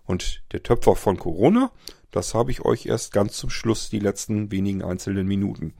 Und 0.04 0.42
der 0.52 0.62
Töpfer 0.62 0.94
von 0.94 1.18
Corona, 1.18 1.72
das 2.12 2.34
habe 2.34 2.52
ich 2.52 2.64
euch 2.64 2.86
erst 2.86 3.12
ganz 3.12 3.36
zum 3.36 3.50
Schluss, 3.50 3.90
die 3.90 3.98
letzten 3.98 4.52
wenigen 4.52 4.84
einzelnen 4.84 5.26
Minuten, 5.26 5.74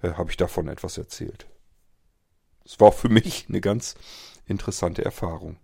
äh, 0.00 0.12
habe 0.12 0.30
ich 0.30 0.38
davon 0.38 0.68
etwas 0.68 0.96
erzählt. 0.96 1.46
Es 2.64 2.80
war 2.80 2.92
für 2.92 3.10
mich 3.10 3.46
eine 3.48 3.60
ganz 3.60 3.94
interessante 4.46 5.04
Erfahrung. 5.04 5.56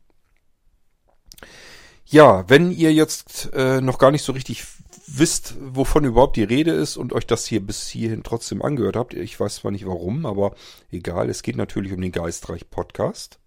Ja, 2.11 2.49
wenn 2.49 2.71
ihr 2.71 2.95
jetzt 2.95 3.51
äh, 3.53 3.83
noch 3.83 3.99
gar 3.99 4.11
nicht 4.11 4.23
so 4.23 4.33
richtig 4.33 4.65
wisst, 5.07 5.57
wovon 5.61 6.05
überhaupt 6.05 6.37
die 6.37 6.43
Rede 6.43 6.71
ist 6.71 6.97
und 6.97 7.13
euch 7.13 7.27
das 7.27 7.45
hier 7.45 7.61
bis 7.61 7.87
hierhin 7.87 8.23
trotzdem 8.23 8.63
angehört 8.63 8.97
habt, 8.97 9.13
ich 9.13 9.39
weiß 9.39 9.57
zwar 9.57 9.73
nicht 9.73 9.87
warum, 9.87 10.25
aber 10.25 10.55
egal, 10.91 11.29
es 11.29 11.43
geht 11.43 11.57
natürlich 11.57 11.93
um 11.93 12.01
den 12.01 12.13
Geistreich 12.13 12.71
Podcast. 12.71 13.41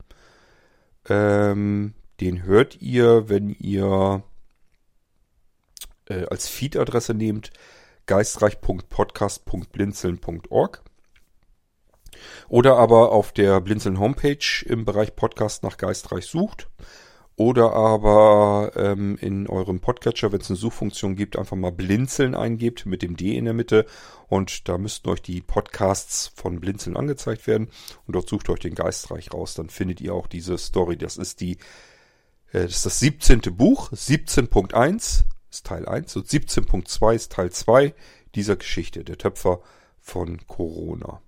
Ähm, 1.10 1.96
den 2.20 2.44
hört 2.44 2.80
ihr, 2.84 3.30
wenn 3.30 3.50
ihr 3.50 4.22
äh, 6.08 6.26
als 6.26 6.48
Feed-Adresse 6.48 7.16
nehmt 7.16 7.50
geistreich.podcast.blinzeln.org 8.06 10.84
oder 12.48 12.78
aber 12.78 13.12
auf 13.12 13.32
der 13.32 13.60
Blinzeln 13.60 13.98
Homepage 13.98 14.64
im 14.68 14.86
Bereich 14.86 15.16
Podcast 15.16 15.64
nach 15.64 15.78
Geistreich 15.78 16.28
sucht 16.28 16.68
oder 17.36 17.74
aber 17.74 18.72
ähm, 18.76 19.18
in 19.20 19.48
eurem 19.48 19.80
Podcatcher, 19.80 20.32
wenn 20.32 20.42
es 20.42 20.50
eine 20.50 20.58
Suchfunktion 20.58 21.16
gibt, 21.16 21.38
einfach 21.38 21.58
mal 21.58 21.72
Blinzeln 21.72 22.36
eingebt 22.36 22.86
mit 22.86 23.02
dem 23.02 23.16
D 23.16 23.36
in 23.36 23.46
der 23.46 23.54
Mitte. 23.54 23.86
Und 24.28 24.68
da 24.68 24.78
müssten 24.78 25.10
euch 25.10 25.22
die 25.22 25.42
Podcasts 25.42 26.32
von 26.36 26.60
Blinzeln 26.60 26.98
angezeigt 26.98 27.48
werden. 27.48 27.70
Und 28.06 28.16
dort 28.16 28.30
sucht 28.30 28.50
euch 28.50 28.60
den 28.60 28.76
Geistreich 28.76 29.34
raus. 29.34 29.56
Dann 29.56 29.70
findet 29.70 30.02
ihr 30.02 30.14
auch 30.14 30.28
diese 30.28 30.58
Story. 30.58 30.98
Das 30.98 31.18
ist 31.18 31.42
die, 31.42 31.54
äh, 32.52 32.64
das 32.64 32.78
ist 32.78 32.86
das 32.86 33.00
17. 33.00 33.42
Buch. 33.56 33.92
17.1 33.92 35.24
ist 35.50 35.66
Teil 35.66 35.88
1 35.88 36.16
und 36.18 36.28
17.2 36.28 37.16
ist 37.16 37.32
Teil 37.32 37.52
2 37.52 37.94
dieser 38.36 38.56
Geschichte. 38.56 39.04
Der 39.04 39.18
Töpfer 39.18 39.62
von 40.00 40.46
Corona. 40.48 41.22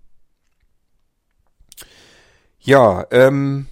Ja, 2.60 3.06
ähm, 3.12 3.68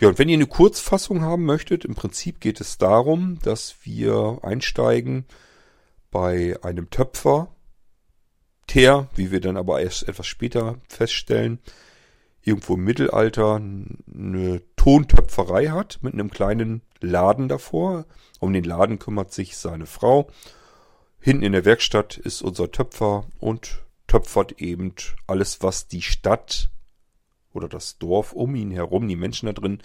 ja, 0.00 0.08
und 0.08 0.18
wenn 0.18 0.28
ihr 0.28 0.36
eine 0.36 0.46
Kurzfassung 0.46 1.22
haben 1.22 1.44
möchtet, 1.44 1.84
im 1.84 1.94
Prinzip 1.94 2.40
geht 2.40 2.60
es 2.60 2.76
darum, 2.76 3.38
dass 3.42 3.76
wir 3.82 4.40
einsteigen 4.42 5.24
bei 6.10 6.56
einem 6.62 6.90
Töpfer, 6.90 7.54
der, 8.74 9.08
wie 9.14 9.30
wir 9.30 9.40
dann 9.40 9.56
aber 9.56 9.80
erst 9.80 10.08
etwas 10.08 10.26
später 10.26 10.78
feststellen, 10.88 11.60
irgendwo 12.42 12.74
im 12.74 12.84
Mittelalter 12.84 13.56
eine 13.56 14.62
Tontöpferei 14.76 15.68
hat 15.68 15.98
mit 16.02 16.12
einem 16.12 16.30
kleinen 16.30 16.82
Laden 17.00 17.48
davor. 17.48 18.04
Um 18.38 18.52
den 18.52 18.64
Laden 18.64 18.98
kümmert 18.98 19.32
sich 19.32 19.56
seine 19.56 19.86
Frau. 19.86 20.28
Hinten 21.18 21.42
in 21.42 21.52
der 21.52 21.64
Werkstatt 21.64 22.18
ist 22.18 22.42
unser 22.42 22.70
Töpfer 22.70 23.26
und 23.38 23.84
töpfert 24.06 24.60
eben 24.60 24.94
alles, 25.26 25.62
was 25.62 25.88
die 25.88 26.02
Stadt 26.02 26.70
oder 27.56 27.68
das 27.68 27.98
Dorf 27.98 28.32
um 28.32 28.54
ihn 28.54 28.70
herum, 28.70 29.08
die 29.08 29.16
Menschen 29.16 29.46
da 29.46 29.52
drin, 29.52 29.80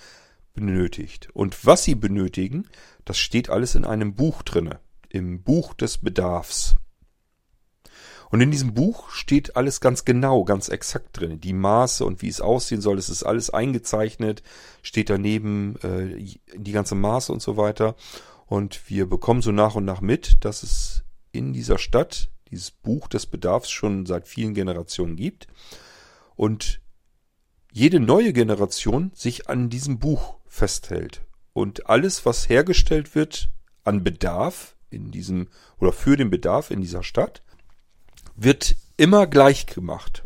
benötigt. 0.53 1.29
Und 1.33 1.65
was 1.65 1.83
sie 1.83 1.95
benötigen, 1.95 2.67
das 3.05 3.17
steht 3.17 3.49
alles 3.49 3.75
in 3.75 3.85
einem 3.85 4.15
Buch 4.15 4.43
drinne, 4.43 4.79
im 5.09 5.41
Buch 5.43 5.73
des 5.73 5.97
Bedarfs. 5.97 6.75
Und 8.29 8.39
in 8.39 8.49
diesem 8.49 8.73
Buch 8.73 9.09
steht 9.09 9.57
alles 9.57 9.81
ganz 9.81 10.05
genau, 10.05 10.45
ganz 10.45 10.69
exakt 10.69 11.19
drin. 11.19 11.41
Die 11.41 11.51
Maße 11.51 12.05
und 12.05 12.21
wie 12.21 12.29
es 12.29 12.39
aussehen 12.39 12.79
soll, 12.79 12.97
es 12.97 13.09
ist 13.09 13.23
alles 13.23 13.49
eingezeichnet, 13.49 14.41
steht 14.81 15.09
daneben 15.09 15.75
äh, 15.83 16.37
die 16.55 16.71
ganze 16.71 16.95
Maße 16.95 17.31
und 17.33 17.41
so 17.41 17.57
weiter. 17.57 17.95
Und 18.45 18.89
wir 18.89 19.09
bekommen 19.09 19.41
so 19.41 19.51
nach 19.51 19.75
und 19.75 19.83
nach 19.83 19.99
mit, 19.99 20.45
dass 20.45 20.63
es 20.63 21.03
in 21.33 21.51
dieser 21.51 21.77
Stadt 21.77 22.29
dieses 22.49 22.71
Buch 22.71 23.09
des 23.09 23.25
Bedarfs 23.25 23.69
schon 23.69 24.05
seit 24.05 24.27
vielen 24.27 24.53
Generationen 24.53 25.17
gibt. 25.17 25.47
Und 26.35 26.81
jede 27.71 27.99
neue 27.99 28.33
Generation 28.33 29.11
sich 29.15 29.49
an 29.49 29.69
diesem 29.69 29.99
Buch 29.99 30.35
festhält. 30.47 31.21
Und 31.53 31.89
alles, 31.89 32.25
was 32.25 32.49
hergestellt 32.49 33.15
wird 33.15 33.49
an 33.83 34.03
Bedarf 34.03 34.75
in 34.89 35.11
diesem 35.11 35.47
oder 35.79 35.91
für 35.91 36.17
den 36.17 36.29
Bedarf 36.29 36.69
in 36.71 36.81
dieser 36.81 37.03
Stadt, 37.03 37.41
wird 38.35 38.75
immer 38.97 39.25
gleich 39.27 39.65
gemacht. 39.65 40.23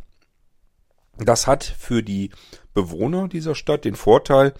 Das 1.18 1.48
hat 1.48 1.64
für 1.64 2.04
die 2.04 2.32
Bewohner 2.74 3.28
dieser 3.28 3.56
Stadt 3.56 3.86
den 3.86 3.96
Vorteil, 3.96 4.54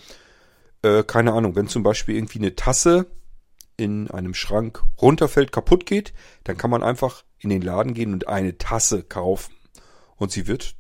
äh, 0.84 1.04
keine 1.04 1.34
Ahnung, 1.34 1.56
wenn 1.56 1.68
zum 1.68 1.84
Beispiel 1.84 2.16
irgendwie 2.16 2.40
eine 2.40 2.56
Tasse 2.56 3.08
in 3.78 4.10
einem 4.10 4.34
Schrank 4.34 4.84
runterfällt, 5.02 5.52
kaputt 5.52 5.86
geht, 5.86 6.14
dann 6.46 6.58
kann 6.58 6.70
man 6.70 6.82
einfach 6.82 7.24
in 7.40 7.50
den 7.50 7.62
Laden 7.62 7.94
gehen 7.94 8.14
und 8.14 8.28
eine 8.28 8.58
Tasse 8.58 9.04
kaufen. 9.04 9.54
Und 10.16 10.32
sie 10.32 10.48
wird 10.48 10.76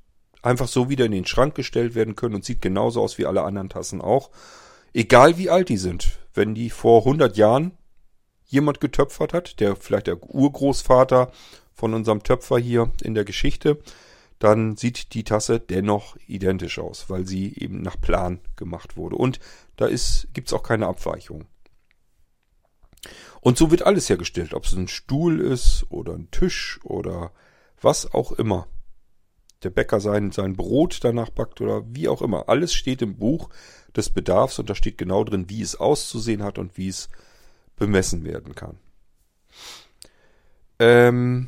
einfach 0.45 0.67
so 0.67 0.89
wieder 0.89 1.05
in 1.05 1.11
den 1.11 1.25
Schrank 1.25 1.55
gestellt 1.55 1.95
werden 1.95 2.15
können 2.15 2.35
und 2.35 2.45
sieht 2.45 2.61
genauso 2.61 3.01
aus 3.01 3.17
wie 3.17 3.25
alle 3.25 3.43
anderen 3.43 3.69
Tassen 3.69 4.01
auch. 4.01 4.29
Egal 4.93 5.37
wie 5.37 5.49
alt 5.49 5.69
die 5.69 5.77
sind. 5.77 6.19
Wenn 6.33 6.53
die 6.53 6.69
vor 6.69 6.99
100 6.99 7.35
Jahren 7.37 7.71
jemand 8.45 8.79
getöpfert 8.79 9.33
hat, 9.33 9.59
der 9.59 9.75
vielleicht 9.75 10.07
der 10.07 10.21
Urgroßvater 10.23 11.31
von 11.73 11.93
unserem 11.93 12.23
Töpfer 12.23 12.57
hier 12.57 12.91
in 13.01 13.15
der 13.15 13.25
Geschichte, 13.25 13.79
dann 14.39 14.75
sieht 14.77 15.13
die 15.13 15.23
Tasse 15.23 15.59
dennoch 15.59 16.15
identisch 16.27 16.77
aus, 16.79 17.09
weil 17.09 17.25
sie 17.25 17.53
eben 17.57 17.81
nach 17.81 17.99
Plan 17.99 18.39
gemacht 18.55 18.97
wurde. 18.97 19.15
Und 19.15 19.39
da 19.77 19.87
gibt 19.87 20.47
es 20.47 20.53
auch 20.53 20.63
keine 20.63 20.87
Abweichung. 20.87 21.45
Und 23.41 23.57
so 23.57 23.71
wird 23.71 23.83
alles 23.83 24.09
hergestellt, 24.09 24.53
ob 24.53 24.65
es 24.65 24.73
ein 24.73 24.87
Stuhl 24.87 25.39
ist 25.39 25.85
oder 25.89 26.13
ein 26.13 26.29
Tisch 26.31 26.79
oder 26.83 27.31
was 27.81 28.13
auch 28.13 28.31
immer. 28.33 28.67
Der 29.65 29.71
Bäcker 29.71 29.99
sein, 29.99 30.31
sein 30.31 30.55
Brot 30.55 30.99
danach 31.03 31.31
backt 31.31 31.59
oder 31.59 31.83
wie 31.87 32.07
auch 32.07 32.21
immer. 32.21 32.49
Alles 32.49 32.71
steht 32.71 33.01
im 33.01 33.17
Buch 33.17 33.49
des 33.95 34.11
Bedarfs 34.11 34.59
und 34.59 34.69
da 34.69 34.75
steht 34.75 34.99
genau 34.99 35.23
drin, 35.23 35.49
wie 35.49 35.63
es 35.63 35.75
auszusehen 35.75 36.43
hat 36.43 36.59
und 36.59 36.77
wie 36.77 36.87
es 36.87 37.09
bemessen 37.75 38.23
werden 38.23 38.53
kann. 38.53 38.77
Ähm 40.77 41.47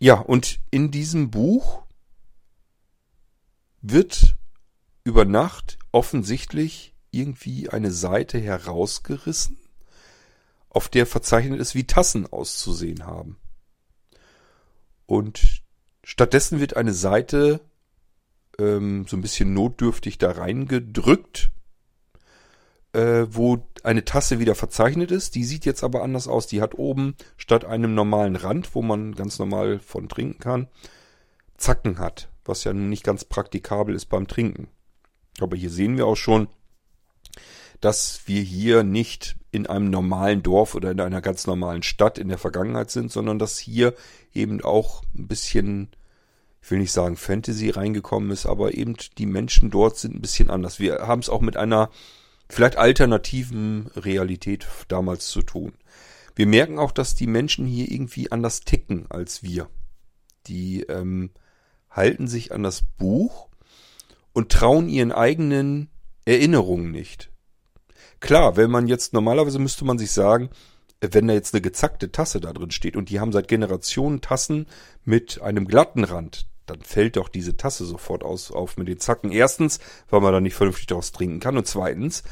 ja, 0.00 0.14
und 0.14 0.58
in 0.72 0.90
diesem 0.90 1.30
Buch 1.30 1.84
wird 3.80 4.34
über 5.04 5.24
Nacht 5.24 5.78
offensichtlich 5.92 6.92
irgendwie 7.12 7.68
eine 7.68 7.92
Seite 7.92 8.40
herausgerissen, 8.40 9.58
auf 10.70 10.88
der 10.88 11.06
verzeichnet 11.06 11.60
ist, 11.60 11.76
wie 11.76 11.86
Tassen 11.86 12.26
auszusehen 12.26 13.06
haben. 13.06 13.36
Und 15.06 15.63
stattdessen 16.04 16.60
wird 16.60 16.76
eine 16.76 16.92
Seite 16.92 17.60
ähm, 18.58 19.06
so 19.08 19.16
ein 19.16 19.22
bisschen 19.22 19.52
notdürftig 19.54 20.18
da 20.18 20.30
reingedrückt 20.30 21.50
äh, 22.94 23.26
wo 23.28 23.66
eine 23.82 24.04
Tasse 24.04 24.38
wieder 24.38 24.54
verzeichnet 24.54 25.10
ist. 25.10 25.34
Die 25.34 25.44
sieht 25.44 25.66
jetzt 25.66 25.84
aber 25.84 26.02
anders 26.02 26.28
aus. 26.28 26.46
Die 26.46 26.62
hat 26.62 26.78
oben 26.78 27.16
statt 27.36 27.64
einem 27.64 27.94
normalen 27.94 28.36
Rand, 28.36 28.74
wo 28.74 28.82
man 28.82 29.14
ganz 29.14 29.38
normal 29.38 29.80
von 29.80 30.08
trinken 30.08 30.38
kann, 30.38 30.68
Zacken 31.56 31.98
hat, 31.98 32.28
was 32.44 32.64
ja 32.64 32.72
nun 32.72 32.88
nicht 32.88 33.04
ganz 33.04 33.24
praktikabel 33.24 33.94
ist 33.94 34.06
beim 34.06 34.26
Trinken. 34.26 34.68
Aber 35.40 35.56
hier 35.56 35.70
sehen 35.70 35.96
wir 35.96 36.06
auch 36.06 36.16
schon, 36.16 36.48
dass 37.80 38.22
wir 38.26 38.40
hier 38.40 38.84
nicht 38.84 39.36
in 39.54 39.66
einem 39.66 39.88
normalen 39.88 40.42
Dorf 40.42 40.74
oder 40.74 40.90
in 40.90 41.00
einer 41.00 41.20
ganz 41.20 41.46
normalen 41.46 41.82
Stadt 41.82 42.18
in 42.18 42.28
der 42.28 42.38
Vergangenheit 42.38 42.90
sind, 42.90 43.12
sondern 43.12 43.38
dass 43.38 43.58
hier 43.58 43.94
eben 44.32 44.62
auch 44.62 45.02
ein 45.16 45.28
bisschen, 45.28 45.90
ich 46.60 46.70
will 46.70 46.78
nicht 46.78 46.92
sagen 46.92 47.16
Fantasy 47.16 47.70
reingekommen 47.70 48.32
ist, 48.32 48.46
aber 48.46 48.74
eben 48.74 48.96
die 49.16 49.26
Menschen 49.26 49.70
dort 49.70 49.96
sind 49.96 50.16
ein 50.16 50.20
bisschen 50.20 50.50
anders. 50.50 50.80
Wir 50.80 51.06
haben 51.06 51.20
es 51.20 51.28
auch 51.28 51.40
mit 51.40 51.56
einer 51.56 51.90
vielleicht 52.48 52.76
alternativen 52.76 53.90
Realität 53.94 54.66
damals 54.88 55.28
zu 55.28 55.42
tun. 55.42 55.72
Wir 56.34 56.46
merken 56.46 56.80
auch, 56.80 56.90
dass 56.90 57.14
die 57.14 57.28
Menschen 57.28 57.64
hier 57.64 57.90
irgendwie 57.90 58.32
anders 58.32 58.60
ticken 58.60 59.06
als 59.08 59.44
wir. 59.44 59.68
Die 60.48 60.82
ähm, 60.82 61.30
halten 61.90 62.26
sich 62.26 62.52
an 62.52 62.64
das 62.64 62.82
Buch 62.82 63.48
und 64.32 64.50
trauen 64.50 64.88
ihren 64.88 65.12
eigenen 65.12 65.90
Erinnerungen 66.24 66.90
nicht. 66.90 67.30
Klar, 68.24 68.56
wenn 68.56 68.70
man 68.70 68.88
jetzt 68.88 69.12
normalerweise 69.12 69.58
müsste 69.58 69.84
man 69.84 69.98
sich 69.98 70.10
sagen, 70.10 70.48
wenn 71.02 71.28
da 71.28 71.34
jetzt 71.34 71.52
eine 71.52 71.60
gezackte 71.60 72.10
Tasse 72.10 72.40
da 72.40 72.54
drin 72.54 72.70
steht 72.70 72.96
und 72.96 73.10
die 73.10 73.20
haben 73.20 73.32
seit 73.32 73.48
Generationen 73.48 74.22
Tassen 74.22 74.66
mit 75.04 75.42
einem 75.42 75.66
glatten 75.68 76.04
Rand, 76.04 76.46
dann 76.64 76.80
fällt 76.80 77.18
doch 77.18 77.28
diese 77.28 77.58
Tasse 77.58 77.84
sofort 77.84 78.24
aus, 78.24 78.50
auf 78.50 78.78
mit 78.78 78.88
den 78.88 78.98
Zacken. 78.98 79.30
Erstens, 79.30 79.78
weil 80.08 80.22
man 80.22 80.32
da 80.32 80.40
nicht 80.40 80.54
vernünftig 80.54 80.86
daraus 80.86 81.12
trinken 81.12 81.38
kann 81.38 81.58
und 81.58 81.66
zweitens, 81.66 82.22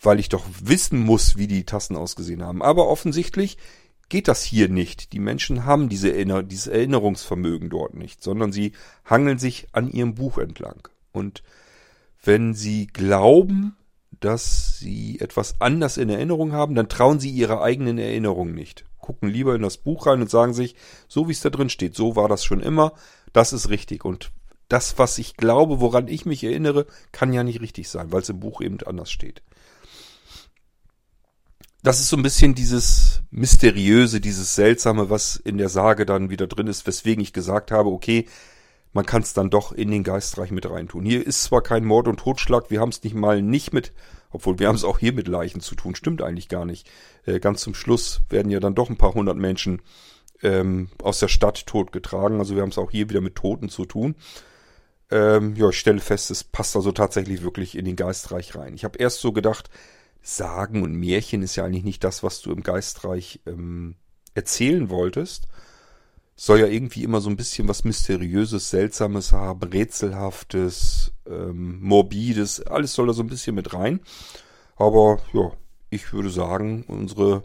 weil 0.00 0.20
ich 0.20 0.28
doch 0.28 0.44
wissen 0.62 1.00
muss, 1.00 1.36
wie 1.36 1.48
die 1.48 1.64
Tassen 1.64 1.96
ausgesehen 1.96 2.44
haben. 2.44 2.62
Aber 2.62 2.86
offensichtlich 2.86 3.58
geht 4.08 4.28
das 4.28 4.44
hier 4.44 4.68
nicht. 4.68 5.12
Die 5.12 5.18
Menschen 5.18 5.64
haben 5.64 5.88
diese 5.88 6.12
Erinner 6.12 6.44
dieses 6.44 6.68
Erinnerungsvermögen 6.68 7.68
dort 7.68 7.94
nicht, 7.94 8.22
sondern 8.22 8.52
sie 8.52 8.74
hangeln 9.04 9.40
sich 9.40 9.66
an 9.72 9.90
ihrem 9.90 10.14
Buch 10.14 10.38
entlang. 10.38 10.86
Und 11.10 11.42
wenn 12.22 12.54
sie 12.54 12.86
glauben, 12.86 13.74
dass 14.24 14.78
sie 14.78 15.20
etwas 15.20 15.56
anders 15.60 15.96
in 15.96 16.08
Erinnerung 16.08 16.52
haben, 16.52 16.74
dann 16.74 16.88
trauen 16.88 17.20
sie 17.20 17.30
ihre 17.30 17.60
eigenen 17.62 17.98
Erinnerungen 17.98 18.54
nicht. 18.54 18.84
Gucken 18.98 19.28
lieber 19.28 19.54
in 19.54 19.62
das 19.62 19.78
Buch 19.78 20.06
rein 20.06 20.20
und 20.20 20.30
sagen 20.30 20.54
sich, 20.54 20.76
so 21.08 21.28
wie 21.28 21.32
es 21.32 21.40
da 21.40 21.50
drin 21.50 21.68
steht, 21.68 21.96
so 21.96 22.16
war 22.16 22.28
das 22.28 22.44
schon 22.44 22.60
immer, 22.60 22.92
das 23.32 23.52
ist 23.52 23.68
richtig. 23.68 24.04
Und 24.04 24.30
das, 24.68 24.96
was 24.96 25.18
ich 25.18 25.36
glaube, 25.36 25.80
woran 25.80 26.08
ich 26.08 26.24
mich 26.24 26.44
erinnere, 26.44 26.86
kann 27.10 27.32
ja 27.32 27.44
nicht 27.44 27.60
richtig 27.60 27.88
sein, 27.88 28.12
weil 28.12 28.22
es 28.22 28.28
im 28.28 28.40
Buch 28.40 28.60
eben 28.60 28.78
anders 28.86 29.10
steht. 29.10 29.42
Das 31.82 31.98
ist 31.98 32.08
so 32.08 32.16
ein 32.16 32.22
bisschen 32.22 32.54
dieses 32.54 33.22
Mysteriöse, 33.32 34.20
dieses 34.20 34.54
Seltsame, 34.54 35.10
was 35.10 35.34
in 35.34 35.58
der 35.58 35.68
Sage 35.68 36.06
dann 36.06 36.30
wieder 36.30 36.46
drin 36.46 36.68
ist, 36.68 36.86
weswegen 36.86 37.22
ich 37.22 37.32
gesagt 37.32 37.72
habe, 37.72 37.90
okay, 37.90 38.26
man 38.92 39.06
kann 39.06 39.22
es 39.22 39.32
dann 39.32 39.50
doch 39.50 39.72
in 39.72 39.90
den 39.90 40.04
Geistreich 40.04 40.50
mit 40.50 40.68
reintun. 40.68 41.04
Hier 41.04 41.26
ist 41.26 41.42
zwar 41.44 41.62
kein 41.62 41.84
Mord 41.84 42.08
und 42.08 42.20
Totschlag, 42.20 42.70
wir 42.70 42.80
haben 42.80 42.90
es 42.90 43.02
nicht 43.02 43.14
mal 43.14 43.42
nicht 43.42 43.72
mit, 43.72 43.92
obwohl 44.30 44.58
wir 44.58 44.68
haben 44.68 44.76
es 44.76 44.84
auch 44.84 44.98
hier 44.98 45.12
mit 45.12 45.28
Leichen 45.28 45.60
zu 45.60 45.74
tun, 45.74 45.94
stimmt 45.94 46.22
eigentlich 46.22 46.48
gar 46.48 46.64
nicht. 46.64 46.90
Äh, 47.24 47.40
ganz 47.40 47.62
zum 47.62 47.74
Schluss 47.74 48.22
werden 48.28 48.50
ja 48.50 48.60
dann 48.60 48.74
doch 48.74 48.90
ein 48.90 48.98
paar 48.98 49.14
hundert 49.14 49.36
Menschen 49.36 49.82
ähm, 50.42 50.90
aus 51.02 51.20
der 51.20 51.28
Stadt 51.28 51.66
totgetragen. 51.66 52.38
Also 52.38 52.54
wir 52.54 52.62
haben 52.62 52.70
es 52.70 52.78
auch 52.78 52.90
hier 52.90 53.08
wieder 53.08 53.20
mit 53.20 53.36
Toten 53.36 53.68
zu 53.68 53.84
tun. 53.84 54.16
Ähm, 55.10 55.54
ja, 55.56 55.68
ich 55.68 55.78
stelle 55.78 56.00
fest, 56.00 56.30
es 56.30 56.42
passt 56.42 56.74
also 56.74 56.92
tatsächlich 56.92 57.42
wirklich 57.42 57.76
in 57.76 57.84
den 57.84 57.96
Geistreich 57.96 58.54
rein. 58.56 58.74
Ich 58.74 58.84
habe 58.84 58.98
erst 58.98 59.20
so 59.20 59.32
gedacht, 59.32 59.70
Sagen 60.22 60.82
und 60.84 60.94
Märchen 60.94 61.42
ist 61.42 61.56
ja 61.56 61.64
eigentlich 61.64 61.84
nicht 61.84 62.04
das, 62.04 62.22
was 62.22 62.40
du 62.40 62.52
im 62.52 62.62
Geistreich 62.62 63.40
ähm, 63.44 63.96
erzählen 64.34 64.88
wolltest. 64.88 65.48
Soll 66.44 66.58
ja 66.58 66.66
irgendwie 66.66 67.04
immer 67.04 67.20
so 67.20 67.30
ein 67.30 67.36
bisschen 67.36 67.68
was 67.68 67.84
Mysteriöses, 67.84 68.68
Seltsames 68.68 69.32
haben, 69.32 69.62
Rätselhaftes, 69.62 71.12
ähm, 71.24 71.80
Morbides, 71.80 72.62
alles 72.66 72.94
soll 72.94 73.06
da 73.06 73.12
so 73.12 73.22
ein 73.22 73.28
bisschen 73.28 73.54
mit 73.54 73.72
rein. 73.72 74.00
Aber 74.74 75.20
ja, 75.34 75.52
ich 75.88 76.12
würde 76.12 76.30
sagen, 76.30 76.84
unsere 76.88 77.44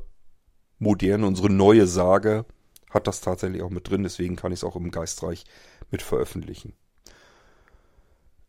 moderne, 0.79 1.27
unsere 1.27 1.51
neue 1.51 1.85
Sage 1.85 2.45
hat 2.89 3.05
das 3.05 3.21
tatsächlich 3.21 3.61
auch 3.61 3.69
mit 3.69 3.87
drin, 3.87 4.01
deswegen 4.01 4.35
kann 4.35 4.51
ich 4.51 4.61
es 4.61 4.63
auch 4.63 4.75
im 4.75 4.89
Geistreich 4.89 5.45
mit 5.91 6.01
veröffentlichen. 6.01 6.73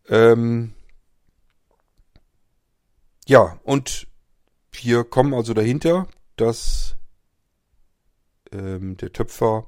Ähm 0.09 0.73
ja, 3.27 3.61
und 3.65 4.07
wir 4.73 5.05
kommen 5.05 5.35
also 5.35 5.53
dahinter, 5.53 6.09
dass 6.37 6.97
ähm, 8.51 8.97
der 8.97 9.13
Töpfer 9.13 9.67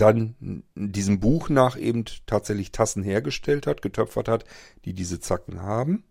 dann 0.00 0.64
diesem 0.74 1.20
Buch 1.20 1.48
nach 1.48 1.78
eben 1.78 2.04
tatsächlich 2.26 2.72
Tassen 2.72 3.02
hergestellt 3.02 3.66
hat, 3.66 3.82
getöpfert 3.82 4.28
hat, 4.28 4.44
die 4.84 4.94
diese 4.94 5.20
Zacken 5.20 5.62
haben. 5.62 6.04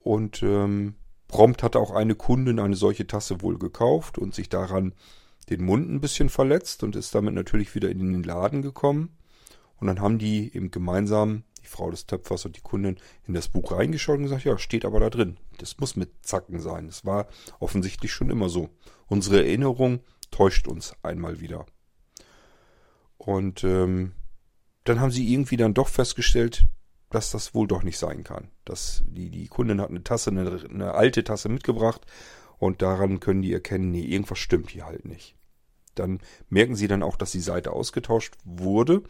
Und 0.00 0.42
ähm, 0.42 0.94
prompt 1.28 1.62
hat 1.62 1.76
auch 1.76 1.90
eine 1.90 2.14
Kundin 2.14 2.58
eine 2.58 2.76
solche 2.76 3.06
Tasse 3.06 3.42
wohl 3.42 3.58
gekauft 3.58 4.18
und 4.18 4.34
sich 4.34 4.48
daran 4.48 4.92
den 5.50 5.64
Mund 5.64 5.90
ein 5.90 6.00
bisschen 6.00 6.28
verletzt 6.28 6.82
und 6.82 6.96
ist 6.96 7.14
damit 7.14 7.34
natürlich 7.34 7.74
wieder 7.74 7.90
in 7.90 8.12
den 8.12 8.22
Laden 8.22 8.62
gekommen. 8.62 9.16
Und 9.78 9.86
dann 9.86 10.00
haben 10.00 10.18
die 10.18 10.54
eben 10.54 10.70
gemeinsam, 10.70 11.44
die 11.62 11.66
Frau 11.66 11.90
des 11.90 12.06
Töpfers 12.06 12.44
und 12.44 12.56
die 12.56 12.60
Kundin, 12.60 12.98
in 13.26 13.34
das 13.34 13.48
Buch 13.48 13.72
reingeschaut 13.72 14.18
und 14.18 14.24
gesagt, 14.24 14.44
ja, 14.44 14.58
steht 14.58 14.84
aber 14.84 15.00
da 15.00 15.10
drin. 15.10 15.36
Das 15.58 15.78
muss 15.78 15.96
mit 15.96 16.10
Zacken 16.22 16.60
sein. 16.60 16.86
Das 16.86 17.04
war 17.04 17.26
offensichtlich 17.58 18.12
schon 18.12 18.30
immer 18.30 18.48
so. 18.48 18.70
Unsere 19.06 19.38
Erinnerung 19.38 20.00
täuscht 20.30 20.68
uns 20.68 20.94
einmal 21.02 21.40
wieder. 21.40 21.66
Und 23.16 23.64
ähm, 23.64 24.12
dann 24.84 25.00
haben 25.00 25.10
sie 25.10 25.32
irgendwie 25.32 25.56
dann 25.56 25.74
doch 25.74 25.88
festgestellt, 25.88 26.66
dass 27.10 27.30
das 27.30 27.54
wohl 27.54 27.66
doch 27.66 27.82
nicht 27.82 27.98
sein 27.98 28.24
kann. 28.24 28.50
Dass 28.64 29.04
die, 29.06 29.30
die 29.30 29.48
Kundin 29.48 29.80
hat 29.80 29.90
eine 29.90 30.02
Tasse, 30.02 30.30
eine, 30.30 30.60
eine 30.68 30.94
alte 30.94 31.24
Tasse 31.24 31.48
mitgebracht 31.48 32.02
und 32.58 32.82
daran 32.82 33.20
können 33.20 33.42
die 33.42 33.52
erkennen, 33.52 33.90
nee, 33.90 34.02
irgendwas 34.02 34.38
stimmt 34.38 34.70
hier 34.70 34.86
halt 34.86 35.04
nicht. 35.04 35.36
Dann 35.94 36.20
merken 36.48 36.74
sie 36.74 36.88
dann 36.88 37.02
auch, 37.02 37.16
dass 37.16 37.30
die 37.30 37.40
Seite 37.40 37.72
ausgetauscht 37.72 38.34
wurde 38.44 39.02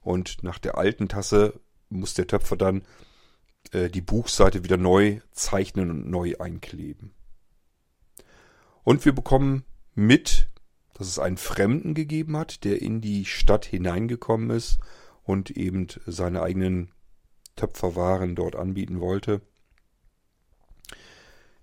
und 0.00 0.42
nach 0.42 0.58
der 0.58 0.76
alten 0.76 1.08
Tasse 1.08 1.60
muss 1.88 2.14
der 2.14 2.26
Töpfer 2.26 2.56
dann 2.56 2.82
äh, 3.72 3.88
die 3.88 4.00
Buchseite 4.00 4.64
wieder 4.64 4.76
neu 4.76 5.20
zeichnen 5.32 5.90
und 5.90 6.10
neu 6.10 6.34
einkleben. 6.38 7.14
Und 8.82 9.04
wir 9.04 9.14
bekommen 9.14 9.64
mit, 9.94 10.48
dass 10.94 11.08
es 11.08 11.18
einen 11.18 11.36
Fremden 11.36 11.94
gegeben 11.94 12.36
hat, 12.36 12.64
der 12.64 12.80
in 12.80 13.00
die 13.00 13.24
Stadt 13.24 13.64
hineingekommen 13.64 14.50
ist 14.50 14.78
und 15.24 15.50
eben 15.50 15.88
seine 16.06 16.42
eigenen 16.42 16.92
Töpferwaren 17.56 18.34
dort 18.34 18.56
anbieten 18.56 19.00
wollte. 19.00 19.40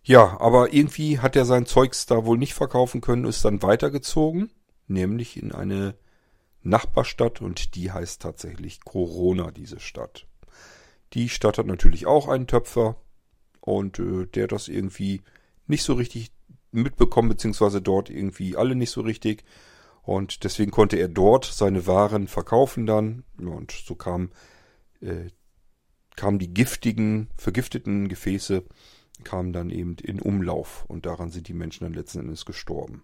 Ja, 0.03 0.39
aber 0.39 0.73
irgendwie 0.73 1.19
hat 1.19 1.35
er 1.35 1.45
sein 1.45 1.65
Zeugs 1.65 2.05
da 2.05 2.25
wohl 2.25 2.37
nicht 2.37 2.53
verkaufen 2.53 3.01
können, 3.01 3.25
ist 3.25 3.45
dann 3.45 3.61
weitergezogen, 3.61 4.51
nämlich 4.87 5.37
in 5.37 5.51
eine 5.51 5.95
Nachbarstadt 6.63 7.41
und 7.41 7.75
die 7.75 7.91
heißt 7.91 8.21
tatsächlich 8.21 8.81
Corona, 8.83 9.51
diese 9.51 9.79
Stadt. 9.79 10.27
Die 11.13 11.29
Stadt 11.29 11.57
hat 11.57 11.67
natürlich 11.67 12.07
auch 12.07 12.27
einen 12.27 12.47
Töpfer 12.47 12.95
und 13.59 13.99
äh, 13.99 14.25
der 14.25 14.47
das 14.47 14.67
irgendwie 14.67 15.21
nicht 15.67 15.83
so 15.83 15.93
richtig 15.93 16.31
mitbekommen, 16.71 17.29
beziehungsweise 17.29 17.81
dort 17.81 18.09
irgendwie 18.09 18.55
alle 18.55 18.75
nicht 18.75 18.91
so 18.91 19.01
richtig. 19.01 19.43
Und 20.03 20.43
deswegen 20.43 20.71
konnte 20.71 20.97
er 20.97 21.07
dort 21.07 21.45
seine 21.45 21.85
Waren 21.87 22.27
verkaufen 22.27 22.85
dann. 22.85 23.23
Und 23.37 23.71
so 23.71 23.95
kam, 23.95 24.31
äh, 25.01 25.29
kamen 26.15 26.39
die 26.39 26.53
giftigen, 26.53 27.29
vergifteten 27.37 28.07
Gefäße 28.07 28.63
kamen 29.23 29.53
dann 29.53 29.69
eben 29.69 29.95
in 30.01 30.19
Umlauf 30.19 30.85
und 30.87 31.05
daran 31.05 31.29
sind 31.29 31.47
die 31.47 31.53
Menschen 31.53 31.83
dann 31.83 31.93
letzten 31.93 32.19
Endes 32.19 32.45
gestorben. 32.45 33.03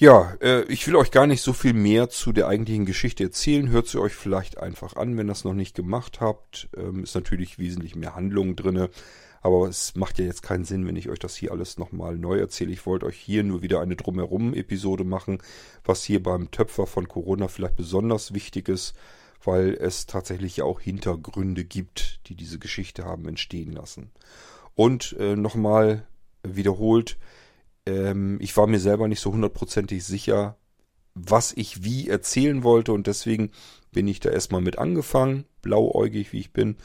Ja, 0.00 0.34
äh, 0.40 0.62
ich 0.62 0.86
will 0.86 0.96
euch 0.96 1.10
gar 1.10 1.26
nicht 1.26 1.42
so 1.42 1.52
viel 1.52 1.74
mehr 1.74 2.08
zu 2.08 2.32
der 2.32 2.48
eigentlichen 2.48 2.86
Geschichte 2.86 3.22
erzählen. 3.24 3.68
Hört 3.68 3.86
sie 3.86 4.00
euch 4.00 4.14
vielleicht 4.14 4.56
einfach 4.56 4.96
an, 4.96 5.14
wenn 5.18 5.26
ihr 5.26 5.32
das 5.32 5.44
noch 5.44 5.52
nicht 5.52 5.76
gemacht 5.76 6.22
habt. 6.22 6.70
Ähm, 6.74 7.02
ist 7.02 7.14
natürlich 7.14 7.58
wesentlich 7.58 7.96
mehr 7.96 8.14
Handlung 8.14 8.56
drinne, 8.56 8.88
aber 9.42 9.68
es 9.68 9.96
macht 9.96 10.18
ja 10.18 10.24
jetzt 10.24 10.42
keinen 10.42 10.64
Sinn, 10.64 10.86
wenn 10.86 10.96
ich 10.96 11.10
euch 11.10 11.18
das 11.18 11.36
hier 11.36 11.52
alles 11.52 11.76
nochmal 11.76 12.16
neu 12.16 12.38
erzähle. 12.38 12.72
Ich 12.72 12.86
wollte 12.86 13.04
euch 13.04 13.18
hier 13.18 13.44
nur 13.44 13.60
wieder 13.60 13.82
eine 13.82 13.94
Drumherum-Episode 13.94 15.04
machen, 15.04 15.36
was 15.84 16.02
hier 16.02 16.22
beim 16.22 16.50
Töpfer 16.50 16.86
von 16.86 17.06
Corona 17.06 17.48
vielleicht 17.48 17.76
besonders 17.76 18.32
wichtig 18.32 18.70
ist, 18.70 18.94
weil 19.44 19.74
es 19.74 20.06
tatsächlich 20.06 20.56
ja 20.56 20.64
auch 20.64 20.80
Hintergründe 20.80 21.66
gibt, 21.66 22.20
die 22.28 22.36
diese 22.36 22.58
Geschichte 22.58 23.04
haben 23.04 23.28
entstehen 23.28 23.72
lassen. 23.72 24.12
Und 24.74 25.14
äh, 25.18 25.36
nochmal 25.36 26.06
wiederholt, 26.42 27.18
ähm, 27.86 28.38
ich 28.40 28.56
war 28.56 28.66
mir 28.66 28.80
selber 28.80 29.08
nicht 29.08 29.20
so 29.20 29.32
hundertprozentig 29.32 30.04
sicher, 30.04 30.56
was 31.14 31.52
ich 31.52 31.82
wie 31.82 32.08
erzählen 32.08 32.62
wollte 32.62 32.92
und 32.92 33.06
deswegen 33.06 33.50
bin 33.92 34.06
ich 34.08 34.20
da 34.20 34.30
erstmal 34.30 34.60
mit 34.60 34.78
angefangen, 34.78 35.44
blauäugig 35.62 36.32
wie 36.32 36.40
ich 36.40 36.52
bin 36.52 36.76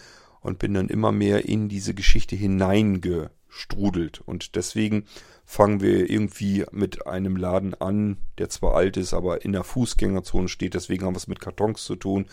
und 0.42 0.60
bin 0.60 0.74
dann 0.74 0.90
immer 0.90 1.12
mehr 1.12 1.46
in 1.46 1.70
diese 1.70 1.94
Geschichte 1.94 2.36
hineingestrudelt. 2.36 4.22
Und 4.26 4.56
deswegen 4.56 5.06
fangen 5.46 5.82
wir 5.82 6.10
irgendwie 6.10 6.66
mit 6.72 7.06
einem 7.08 7.36
Laden 7.36 7.74
an, 7.76 8.18
der 8.38 8.50
zwar 8.50 8.76
alt 8.76 8.98
ist, 8.98 9.14
aber 9.14 9.46
in 9.46 9.52
der 9.52 9.64
Fußgängerzone 9.64 10.48
steht, 10.48 10.74
deswegen 10.74 11.06
haben 11.06 11.14
wir 11.14 11.20
es 11.20 11.28
mit 11.28 11.40
Kartons 11.40 11.84
zu 11.84 11.96
tun 11.96 12.26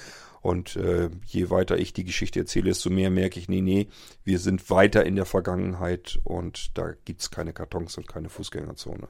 und 0.42 0.74
äh, 0.74 1.08
je 1.24 1.50
weiter 1.50 1.78
ich 1.78 1.92
die 1.92 2.04
Geschichte 2.04 2.40
erzähle, 2.40 2.66
desto 2.66 2.90
mehr 2.90 3.10
merke 3.10 3.38
ich, 3.38 3.48
nee, 3.48 3.60
nee, 3.60 3.88
wir 4.24 4.40
sind 4.40 4.68
weiter 4.70 5.06
in 5.06 5.14
der 5.14 5.24
Vergangenheit 5.24 6.20
und 6.24 6.76
da 6.76 6.92
gibt's 7.04 7.30
keine 7.30 7.52
Kartons 7.52 7.96
und 7.96 8.08
keine 8.08 8.28
Fußgängerzone. 8.28 9.08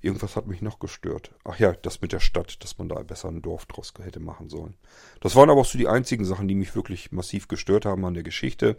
Irgendwas 0.00 0.36
hat 0.36 0.46
mich 0.46 0.62
noch 0.62 0.78
gestört. 0.78 1.32
Ach 1.44 1.58
ja, 1.58 1.72
das 1.72 2.00
mit 2.00 2.12
der 2.12 2.20
Stadt, 2.20 2.62
dass 2.62 2.78
man 2.78 2.88
da 2.88 3.02
besser 3.02 3.28
ein 3.28 3.42
Dorf 3.42 3.66
draus 3.66 3.92
hätte 4.00 4.20
machen 4.20 4.48
sollen. 4.48 4.76
Das 5.20 5.36
waren 5.36 5.50
aber 5.50 5.60
auch 5.60 5.66
so 5.66 5.76
die 5.76 5.88
einzigen 5.88 6.24
Sachen, 6.24 6.48
die 6.48 6.54
mich 6.54 6.74
wirklich 6.74 7.12
massiv 7.12 7.48
gestört 7.48 7.84
haben 7.84 8.04
an 8.06 8.14
der 8.14 8.22
Geschichte. 8.22 8.78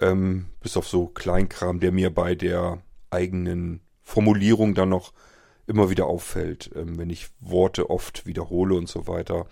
Ähm, 0.00 0.46
bis 0.60 0.78
auf 0.78 0.88
so 0.88 1.08
Kleinkram, 1.08 1.80
der 1.80 1.92
mir 1.92 2.14
bei 2.14 2.34
der 2.34 2.80
eigenen 3.10 3.80
Formulierung 4.02 4.74
dann 4.74 4.88
noch 4.88 5.12
immer 5.66 5.90
wieder 5.90 6.06
auffällt, 6.06 6.70
ähm, 6.74 6.96
wenn 6.96 7.10
ich 7.10 7.28
Worte 7.40 7.90
oft 7.90 8.24
wiederhole 8.24 8.76
und 8.76 8.88
so 8.88 9.08
weiter. 9.08 9.46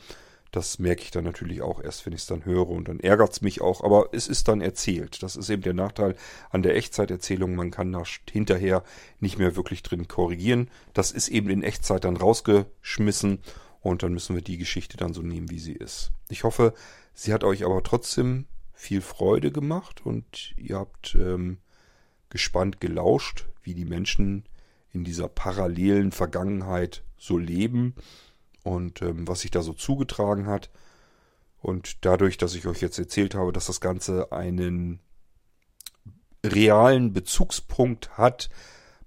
Das 0.59 0.81
merke 0.81 1.03
ich 1.03 1.13
dann 1.13 1.23
natürlich 1.23 1.63
auch 1.63 1.81
erst, 1.81 2.05
wenn 2.05 2.13
ich 2.13 2.23
es 2.23 2.27
dann 2.27 2.45
höre 2.45 2.69
und 2.69 2.89
dann 2.89 2.99
ärgert 2.99 3.31
es 3.31 3.43
mich 3.43 3.61
auch, 3.61 3.85
aber 3.85 4.09
es 4.11 4.27
ist 4.27 4.49
dann 4.49 4.61
erzählt. 4.61 5.23
Das 5.23 5.37
ist 5.37 5.49
eben 5.51 5.63
der 5.63 5.73
Nachteil 5.73 6.17
an 6.51 6.65
der 6.65 6.75
Echtzeiterzählung. 6.75 7.55
Man 7.55 7.71
kann 7.71 7.93
da 7.93 8.03
hinterher 8.29 8.83
nicht 9.21 9.39
mehr 9.39 9.55
wirklich 9.55 9.85
drin 9.85 10.09
korrigieren. 10.09 10.69
Das 10.95 11.13
ist 11.13 11.29
eben 11.29 11.49
in 11.49 11.63
Echtzeit 11.63 12.03
dann 12.03 12.17
rausgeschmissen 12.17 13.39
und 13.83 14.03
dann 14.03 14.13
müssen 14.13 14.35
wir 14.35 14.43
die 14.43 14.59
Geschichte 14.59 14.97
dann 14.97 15.15
so 15.15 15.23
nehmen, 15.23 15.49
wie 15.49 15.61
sie 15.61 15.75
ist. 15.75 16.11
Ich 16.29 16.43
hoffe, 16.43 16.75
sie 17.15 17.33
hat 17.33 17.45
euch 17.45 17.65
aber 17.65 17.81
trotzdem 17.85 18.47
viel 18.73 19.01
Freude 19.01 19.53
gemacht 19.53 20.05
und 20.05 20.55
ihr 20.57 20.77
habt 20.77 21.15
ähm, 21.15 21.59
gespannt 22.31 22.81
gelauscht, 22.81 23.47
wie 23.63 23.75
die 23.75 23.85
Menschen 23.85 24.49
in 24.93 25.05
dieser 25.05 25.29
parallelen 25.29 26.11
Vergangenheit 26.11 27.05
so 27.17 27.39
leben 27.39 27.95
und 28.65 29.03
ähm, 29.03 29.27
was 29.29 29.41
sich 29.41 29.51
da 29.51 29.63
so 29.63 29.73
zugetragen 29.73 30.47
hat. 30.47 30.71
Und 31.61 32.05
dadurch, 32.05 32.39
dass 32.39 32.55
ich 32.55 32.67
euch 32.67 32.81
jetzt 32.81 32.99
erzählt 32.99 33.35
habe, 33.35 33.53
dass 33.53 33.67
das 33.67 33.81
Ganze 33.81 34.31
einen 34.33 35.01
realen 36.45 37.13
Bezugspunkt 37.13 38.17
hat, 38.17 38.49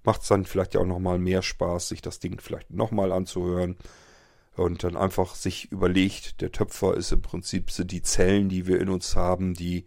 macht 0.04 0.22
es 0.22 0.28
dann 0.28 0.44
vielleicht 0.44 0.74
ja 0.74 0.80
auch 0.80 0.86
nochmal 0.86 1.18
mehr 1.18 1.42
Spaß, 1.42 1.88
sich 1.88 2.02
das 2.02 2.18
Ding 2.18 2.40
vielleicht 2.40 2.70
nochmal 2.70 3.12
anzuhören 3.12 3.76
und 4.54 4.84
dann 4.84 4.96
einfach 4.96 5.34
sich 5.34 5.70
überlegt, 5.72 6.40
der 6.40 6.52
Töpfer 6.52 6.96
ist 6.96 7.12
im 7.12 7.22
Prinzip 7.22 7.70
sind 7.70 7.90
die 7.90 8.02
Zellen, 8.02 8.48
die 8.48 8.66
wir 8.66 8.80
in 8.80 8.90
uns 8.90 9.16
haben, 9.16 9.54
die 9.54 9.86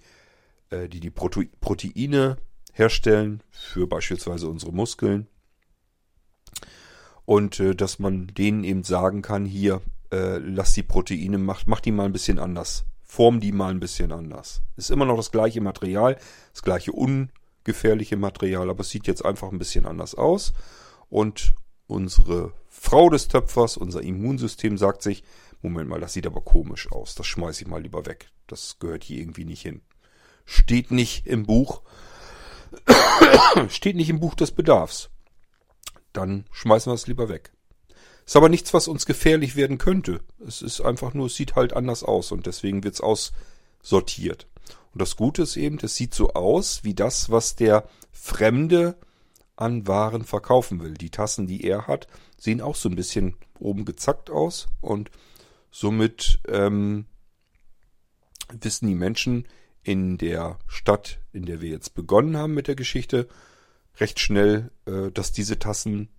äh, 0.69 0.89
die, 0.89 0.99
die 0.99 1.11
Proteine 1.11 2.37
herstellen 2.73 3.43
für 3.51 3.87
beispielsweise 3.87 4.49
unsere 4.49 4.73
Muskeln 4.73 5.27
und 7.25 7.59
äh, 7.59 7.75
dass 7.75 7.99
man 7.99 8.27
denen 8.27 8.63
eben 8.63 8.83
sagen 8.83 9.21
kann, 9.21 9.45
hier, 9.45 9.81
äh, 10.11 10.37
lass 10.37 10.73
die 10.73 10.83
Proteine, 10.83 11.37
mach, 11.37 11.65
mach 11.65 11.79
die 11.81 11.91
mal 11.91 12.05
ein 12.05 12.13
bisschen 12.13 12.39
anders. 12.39 12.85
Form 13.03 13.39
die 13.39 13.51
mal 13.51 13.71
ein 13.71 13.79
bisschen 13.79 14.11
anders. 14.11 14.61
Ist 14.77 14.91
immer 14.91 15.05
noch 15.05 15.17
das 15.17 15.31
gleiche 15.31 15.61
Material, 15.61 16.17
das 16.53 16.63
gleiche 16.63 16.91
ungefährliche 16.91 18.17
Material, 18.17 18.69
aber 18.69 18.81
es 18.81 18.89
sieht 18.89 19.07
jetzt 19.07 19.25
einfach 19.25 19.51
ein 19.51 19.59
bisschen 19.59 19.85
anders 19.85 20.15
aus. 20.15 20.53
Und 21.09 21.55
unsere 21.87 22.53
Frau 22.67 23.09
des 23.09 23.27
Töpfers, 23.27 23.77
unser 23.77 24.01
Immunsystem 24.01 24.77
sagt 24.77 25.01
sich, 25.01 25.23
Moment 25.61 25.89
mal, 25.89 25.99
das 25.99 26.13
sieht 26.13 26.27
aber 26.27 26.41
komisch 26.41 26.91
aus, 26.91 27.15
das 27.15 27.25
schmeiße 27.25 27.63
ich 27.63 27.67
mal 27.67 27.81
lieber 27.81 28.05
weg. 28.05 28.29
Das 28.47 28.77
gehört 28.79 29.03
hier 29.03 29.19
irgendwie 29.19 29.45
nicht 29.45 29.61
hin. 29.61 29.81
Steht 30.45 30.91
nicht 30.91 31.25
im 31.25 31.45
Buch. 31.45 31.81
Steht 33.69 33.95
nicht 33.95 34.09
im 34.09 34.19
Buch 34.19 34.35
des 34.35 34.51
Bedarfs 34.51 35.09
dann 36.17 36.45
schmeißen 36.51 36.91
wir 36.91 36.95
es 36.95 37.07
lieber 37.07 37.29
weg. 37.29 37.51
Ist 38.25 38.35
aber 38.35 38.49
nichts, 38.49 38.73
was 38.73 38.87
uns 38.87 39.05
gefährlich 39.05 39.55
werden 39.55 39.77
könnte. 39.77 40.21
Es 40.45 40.61
ist 40.61 40.81
einfach 40.81 41.13
nur, 41.13 41.27
es 41.27 41.35
sieht 41.35 41.55
halt 41.55 41.73
anders 41.73 42.03
aus 42.03 42.31
und 42.31 42.47
deswegen 42.47 42.83
wird 42.83 42.95
es 42.95 43.01
aussortiert. 43.01 44.47
Und 44.93 45.01
das 45.01 45.15
Gute 45.15 45.43
ist 45.43 45.57
eben, 45.57 45.77
es 45.81 45.95
sieht 45.95 46.15
so 46.15 46.33
aus 46.33 46.83
wie 46.83 46.95
das, 46.95 47.29
was 47.29 47.55
der 47.55 47.87
Fremde 48.11 48.97
an 49.55 49.87
Waren 49.87 50.23
verkaufen 50.23 50.81
will. 50.81 50.95
Die 50.95 51.11
Tassen, 51.11 51.47
die 51.47 51.63
er 51.63 51.87
hat, 51.87 52.07
sehen 52.37 52.61
auch 52.61 52.75
so 52.75 52.89
ein 52.89 52.95
bisschen 52.95 53.35
oben 53.59 53.85
gezackt 53.85 54.29
aus 54.29 54.67
und 54.81 55.11
somit 55.69 56.39
ähm, 56.47 57.05
wissen 58.59 58.87
die 58.87 58.95
Menschen 58.95 59.47
in 59.83 60.17
der 60.17 60.57
Stadt, 60.67 61.19
in 61.31 61.45
der 61.45 61.61
wir 61.61 61.69
jetzt 61.69 61.93
begonnen 61.93 62.37
haben 62.37 62.53
mit 62.53 62.67
der 62.67 62.75
Geschichte, 62.75 63.27
recht 63.97 64.19
schnell, 64.19 64.71
äh, 64.85 65.11
dass 65.11 65.31
diese 65.31 65.59
Tassen 65.59 66.09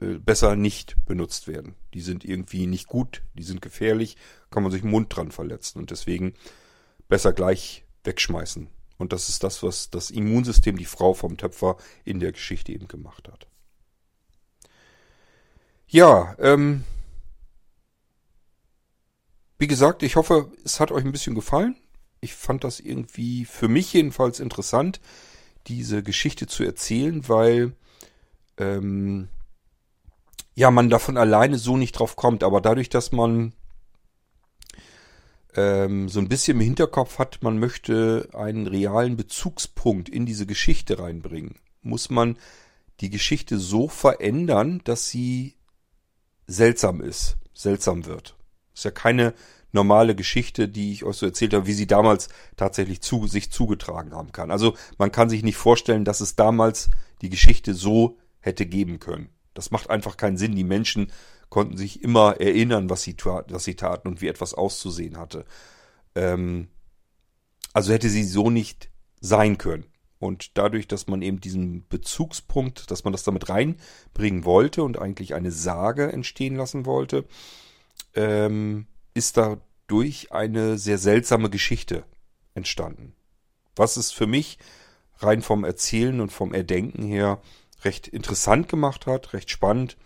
äh, 0.00 0.18
besser 0.18 0.56
nicht 0.56 0.96
benutzt 1.06 1.48
werden. 1.48 1.74
Die 1.94 2.00
sind 2.00 2.24
irgendwie 2.24 2.66
nicht 2.66 2.86
gut, 2.86 3.22
die 3.34 3.42
sind 3.42 3.62
gefährlich, 3.62 4.16
kann 4.50 4.62
man 4.62 4.72
sich 4.72 4.82
im 4.82 4.90
Mund 4.90 5.14
dran 5.14 5.32
verletzen 5.32 5.78
und 5.78 5.90
deswegen 5.90 6.34
besser 7.08 7.32
gleich 7.32 7.84
wegschmeißen. 8.04 8.68
Und 8.96 9.12
das 9.12 9.28
ist 9.28 9.44
das, 9.44 9.62
was 9.62 9.90
das 9.90 10.10
Immunsystem, 10.10 10.76
die 10.76 10.84
Frau 10.84 11.14
vom 11.14 11.36
Töpfer 11.36 11.76
in 12.04 12.20
der 12.20 12.32
Geschichte 12.32 12.72
eben 12.72 12.88
gemacht 12.88 13.28
hat. 13.28 13.46
Ja, 15.86 16.36
ähm, 16.38 16.84
wie 19.58 19.66
gesagt, 19.66 20.02
ich 20.02 20.16
hoffe, 20.16 20.52
es 20.64 20.80
hat 20.80 20.92
euch 20.92 21.04
ein 21.04 21.12
bisschen 21.12 21.34
gefallen. 21.34 21.76
Ich 22.20 22.34
fand 22.34 22.64
das 22.64 22.80
irgendwie 22.80 23.44
für 23.44 23.68
mich 23.68 23.92
jedenfalls 23.92 24.40
interessant 24.40 25.00
diese 25.68 26.02
Geschichte 26.02 26.46
zu 26.46 26.64
erzählen, 26.64 27.28
weil 27.28 27.72
ähm, 28.56 29.28
ja 30.54 30.70
man 30.70 30.90
davon 30.90 31.16
alleine 31.16 31.58
so 31.58 31.76
nicht 31.76 31.92
drauf 31.92 32.16
kommt. 32.16 32.42
Aber 32.42 32.60
dadurch, 32.60 32.88
dass 32.88 33.12
man 33.12 33.52
ähm, 35.54 36.08
so 36.08 36.20
ein 36.20 36.28
bisschen 36.28 36.56
im 36.56 36.64
Hinterkopf 36.64 37.18
hat, 37.18 37.42
man 37.42 37.58
möchte 37.58 38.28
einen 38.32 38.66
realen 38.66 39.16
Bezugspunkt 39.16 40.08
in 40.08 40.26
diese 40.26 40.46
Geschichte 40.46 40.98
reinbringen, 40.98 41.56
muss 41.82 42.10
man 42.10 42.36
die 43.00 43.10
Geschichte 43.10 43.58
so 43.58 43.88
verändern, 43.88 44.80
dass 44.84 45.08
sie 45.08 45.54
seltsam 46.46 47.00
ist, 47.00 47.36
seltsam 47.54 48.06
wird. 48.06 48.36
Ist 48.74 48.84
ja 48.84 48.90
keine 48.90 49.34
normale 49.72 50.14
Geschichte, 50.14 50.68
die 50.68 50.92
ich 50.92 51.04
euch 51.04 51.16
so 51.16 51.26
erzählt 51.26 51.54
habe, 51.54 51.66
wie 51.66 51.74
sie 51.74 51.86
damals 51.86 52.28
tatsächlich 52.56 53.00
zu, 53.00 53.26
sich 53.26 53.50
zugetragen 53.50 54.14
haben 54.14 54.32
kann. 54.32 54.50
Also 54.50 54.76
man 54.96 55.12
kann 55.12 55.30
sich 55.30 55.42
nicht 55.42 55.56
vorstellen, 55.56 56.04
dass 56.04 56.20
es 56.20 56.36
damals 56.36 56.90
die 57.22 57.28
Geschichte 57.28 57.74
so 57.74 58.18
hätte 58.40 58.66
geben 58.66 58.98
können. 58.98 59.28
Das 59.54 59.70
macht 59.70 59.90
einfach 59.90 60.16
keinen 60.16 60.36
Sinn. 60.36 60.54
Die 60.54 60.64
Menschen 60.64 61.12
konnten 61.48 61.76
sich 61.76 62.02
immer 62.02 62.40
erinnern, 62.40 62.90
was 62.90 63.02
sie, 63.02 63.16
was 63.24 63.64
sie 63.64 63.74
taten 63.74 64.08
und 64.08 64.20
wie 64.20 64.28
etwas 64.28 64.54
auszusehen 64.54 65.18
hatte. 65.18 65.44
Ähm, 66.14 66.68
also 67.72 67.92
hätte 67.92 68.08
sie 68.08 68.24
so 68.24 68.50
nicht 68.50 68.90
sein 69.20 69.58
können. 69.58 69.86
Und 70.18 70.58
dadurch, 70.58 70.88
dass 70.88 71.06
man 71.06 71.22
eben 71.22 71.40
diesen 71.40 71.86
Bezugspunkt, 71.88 72.90
dass 72.90 73.04
man 73.04 73.12
das 73.12 73.22
damit 73.22 73.48
reinbringen 73.48 74.44
wollte 74.44 74.82
und 74.82 74.98
eigentlich 74.98 75.34
eine 75.34 75.52
Sage 75.52 76.12
entstehen 76.12 76.56
lassen 76.56 76.86
wollte, 76.86 77.24
ähm, 78.14 78.86
ist 79.18 79.36
dadurch 79.36 80.32
eine 80.32 80.78
sehr 80.78 80.98
seltsame 80.98 81.50
Geschichte 81.50 82.04
entstanden. 82.54 83.14
Was 83.76 83.96
es 83.96 84.10
für 84.10 84.26
mich 84.26 84.58
rein 85.18 85.42
vom 85.42 85.64
Erzählen 85.64 86.20
und 86.20 86.32
vom 86.32 86.54
Erdenken 86.54 87.02
her 87.02 87.42
recht 87.82 88.08
interessant 88.08 88.68
gemacht 88.68 89.06
hat, 89.06 89.32
recht 89.32 89.50
spannend. 89.50 89.96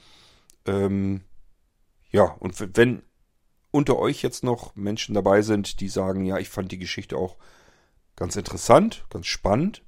Ähm, 0.67 1.23
ja, 2.11 2.25
und 2.25 2.77
wenn 2.77 3.03
unter 3.71 3.99
euch 3.99 4.23
jetzt 4.23 4.45
noch 4.45 4.75
Menschen 4.77 5.15
dabei 5.15 5.43
sind, 5.43 5.81
die 5.81 5.89
sagen, 5.89 6.25
ja, 6.25 6.39
ich 6.39 6.49
fand 6.49 6.73
die 6.73 6.79
Geschichte 6.79 7.17
auch 7.17 7.37
ganz 8.17 8.37
interessant, 8.37 9.07
ganz 9.09 9.27
spannend, 9.27 9.83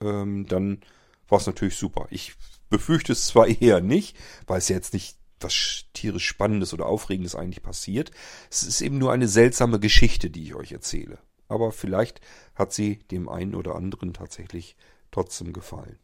ähm, 0.00 0.46
dann 0.46 0.80
war 1.28 1.38
es 1.38 1.46
natürlich 1.46 1.76
super. 1.76 2.06
Ich 2.10 2.34
befürchte 2.70 3.12
es 3.12 3.26
zwar 3.26 3.46
eher 3.60 3.80
nicht, 3.80 4.16
weil 4.46 4.58
es 4.58 4.68
ja 4.68 4.76
jetzt 4.76 4.94
nicht 4.94 5.16
was 5.42 5.84
tierisch 5.92 6.26
Spannendes 6.26 6.72
oder 6.72 6.86
Aufregendes 6.86 7.34
eigentlich 7.34 7.62
passiert. 7.62 8.10
Es 8.50 8.62
ist 8.62 8.80
eben 8.80 8.98
nur 8.98 9.12
eine 9.12 9.28
seltsame 9.28 9.80
Geschichte, 9.80 10.30
die 10.30 10.44
ich 10.44 10.54
euch 10.54 10.72
erzähle. 10.72 11.18
Aber 11.48 11.72
vielleicht 11.72 12.20
hat 12.54 12.72
sie 12.72 13.00
dem 13.10 13.28
einen 13.28 13.54
oder 13.54 13.74
anderen 13.74 14.14
tatsächlich 14.14 14.76
trotzdem 15.10 15.52
gefallen. 15.52 15.98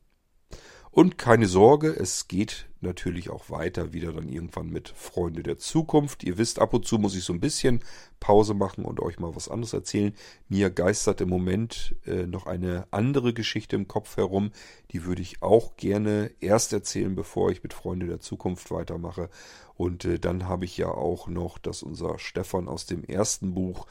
Und 0.91 1.19
keine 1.19 1.47
Sorge, 1.47 1.91
es 1.91 2.29
geht 2.29 2.69
natürlich 2.81 3.31
auch 3.31 3.51
weiter 3.51 3.93
wieder 3.93 4.13
dann 4.13 4.29
irgendwann 4.29 4.71
mit 4.71 4.89
Freunde 4.89 5.43
der 5.43 5.59
Zukunft. 5.59 6.23
Ihr 6.25 6.39
wisst, 6.39 6.59
ab 6.59 6.73
und 6.75 6.87
zu 6.87 6.99
muss 6.99 7.15
ich 7.15 7.25
so 7.25 7.33
ein 7.33 7.41
bisschen 7.41 7.81
Pause 8.21 8.55
machen 8.55 8.85
und 8.85 9.01
euch 9.01 9.19
mal 9.19 9.35
was 9.35 9.49
anderes 9.49 9.73
erzählen. 9.73 10.15
Mir 10.49 10.71
geistert 10.71 11.21
im 11.21 11.29
Moment 11.29 11.97
äh, 12.07 12.27
noch 12.27 12.47
eine 12.47 12.87
andere 12.91 13.33
Geschichte 13.35 13.77
im 13.77 13.89
Kopf 13.89 14.17
herum. 14.17 14.51
Die 14.93 15.05
würde 15.05 15.23
ich 15.23 15.43
auch 15.43 15.77
gerne 15.77 16.31
erst 16.41 16.73
erzählen, 16.73 17.15
bevor 17.15 17.51
ich 17.51 17.63
mit 17.63 17.75
Freunde 17.75 18.07
der 18.07 18.21
Zukunft 18.21 18.71
weitermache. 18.71 19.29
Und 19.75 20.05
äh, 20.05 20.19
dann 20.19 20.49
habe 20.49 20.65
ich 20.65 20.77
ja 20.79 20.89
auch 20.89 21.29
noch, 21.29 21.59
dass 21.59 21.83
unser 21.83 22.19
Stefan 22.19 22.69
aus 22.69 22.87
dem 22.87 23.05
ersten 23.05 23.55
Buch, 23.55 23.87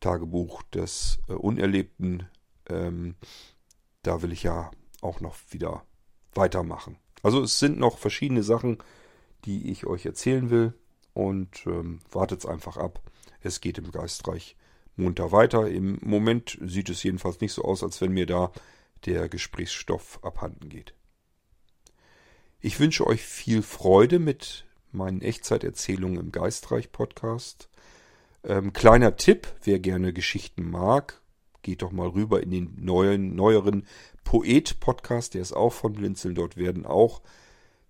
Tagebuch 0.00 0.62
des 0.64 1.18
äh, 1.28 1.32
Unerlebten, 1.32 2.28
ähm, 2.68 3.16
da 4.02 4.22
will 4.22 4.32
ich 4.32 4.42
ja 4.42 4.70
auch 5.00 5.20
noch 5.20 5.36
wieder 5.50 5.84
weitermachen. 6.36 6.96
Also 7.22 7.42
es 7.42 7.58
sind 7.58 7.78
noch 7.78 7.98
verschiedene 7.98 8.42
Sachen, 8.42 8.78
die 9.44 9.70
ich 9.70 9.86
euch 9.86 10.06
erzählen 10.06 10.50
will 10.50 10.74
und 11.14 11.66
ähm, 11.66 12.00
wartet 12.10 12.46
einfach 12.46 12.76
ab. 12.76 13.00
Es 13.40 13.60
geht 13.60 13.78
im 13.78 13.90
Geistreich 13.90 14.56
munter 14.96 15.32
weiter. 15.32 15.68
Im 15.68 15.98
Moment 16.02 16.58
sieht 16.62 16.88
es 16.88 17.02
jedenfalls 17.02 17.40
nicht 17.40 17.52
so 17.52 17.62
aus, 17.62 17.82
als 17.82 18.00
wenn 18.00 18.12
mir 18.12 18.26
da 18.26 18.52
der 19.04 19.28
Gesprächsstoff 19.28 20.18
abhanden 20.22 20.68
geht. 20.68 20.94
Ich 22.60 22.80
wünsche 22.80 23.06
euch 23.06 23.22
viel 23.22 23.62
Freude 23.62 24.18
mit 24.18 24.64
meinen 24.90 25.20
Echtzeiterzählungen 25.20 26.18
im 26.18 26.32
Geistreich 26.32 26.90
Podcast. 26.90 27.68
Ähm, 28.44 28.72
kleiner 28.72 29.16
Tipp, 29.16 29.46
wer 29.62 29.78
gerne 29.78 30.12
Geschichten 30.12 30.70
mag, 30.70 31.20
geht 31.62 31.82
doch 31.82 31.92
mal 31.92 32.08
rüber 32.08 32.42
in 32.42 32.50
den 32.50 32.76
neuen, 32.78 33.34
neueren 33.34 33.86
Poet-Podcast, 34.26 35.34
der 35.34 35.40
ist 35.40 35.52
auch 35.52 35.72
von 35.72 35.94
Blinzeln. 35.94 36.34
Dort 36.34 36.56
werden 36.56 36.84
auch 36.84 37.22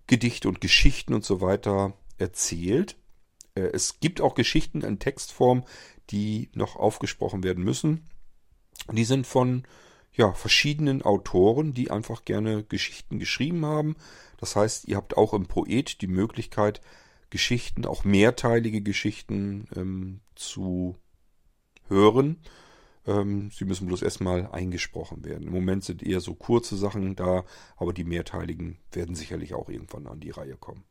Gedichte 0.05 0.47
und 0.47 0.61
Geschichten 0.61 1.13
und 1.13 1.25
so 1.25 1.41
weiter 1.41 1.93
erzählt. 2.17 2.95
Äh, 3.55 3.71
es 3.73 3.99
gibt 3.99 4.21
auch 4.21 4.35
Geschichten 4.35 4.81
in 4.81 4.99
Textform, 4.99 5.65
die 6.11 6.49
noch 6.53 6.75
aufgesprochen 6.75 7.43
werden 7.43 7.63
müssen. 7.63 8.07
Die 8.91 9.03
sind 9.03 9.27
von 9.27 9.63
ja, 10.13 10.31
verschiedenen 10.33 11.01
Autoren, 11.01 11.73
die 11.73 11.89
einfach 11.91 12.23
gerne 12.23 12.63
Geschichten 12.63 13.19
geschrieben 13.19 13.65
haben. 13.65 13.95
Das 14.37 14.55
heißt, 14.55 14.87
ihr 14.87 14.95
habt 14.95 15.17
auch 15.17 15.33
im 15.33 15.47
Poet 15.47 16.01
die 16.01 16.07
Möglichkeit, 16.07 16.81
Geschichten, 17.31 17.85
auch 17.85 18.03
mehrteilige 18.03 18.81
Geschichten 18.81 19.67
ähm, 19.75 20.21
zu 20.35 20.95
hören. 21.89 22.37
Ähm, 23.07 23.49
sie 23.51 23.65
müssen 23.65 23.87
bloß 23.87 24.01
erstmal 24.01 24.47
eingesprochen 24.47 25.23
werden. 25.23 25.47
Im 25.47 25.53
Moment 25.53 25.83
sind 25.85 26.03
eher 26.03 26.19
so 26.19 26.35
kurze 26.35 26.75
Sachen 26.75 27.15
da, 27.15 27.45
aber 27.77 27.93
die 27.93 28.03
mehrteiligen 28.03 28.77
werden 28.91 29.15
sicherlich 29.15 29.53
auch 29.53 29.69
irgendwann 29.69 30.07
an 30.07 30.19
die 30.19 30.31
Reihe 30.31 30.57
kommen. 30.57 30.83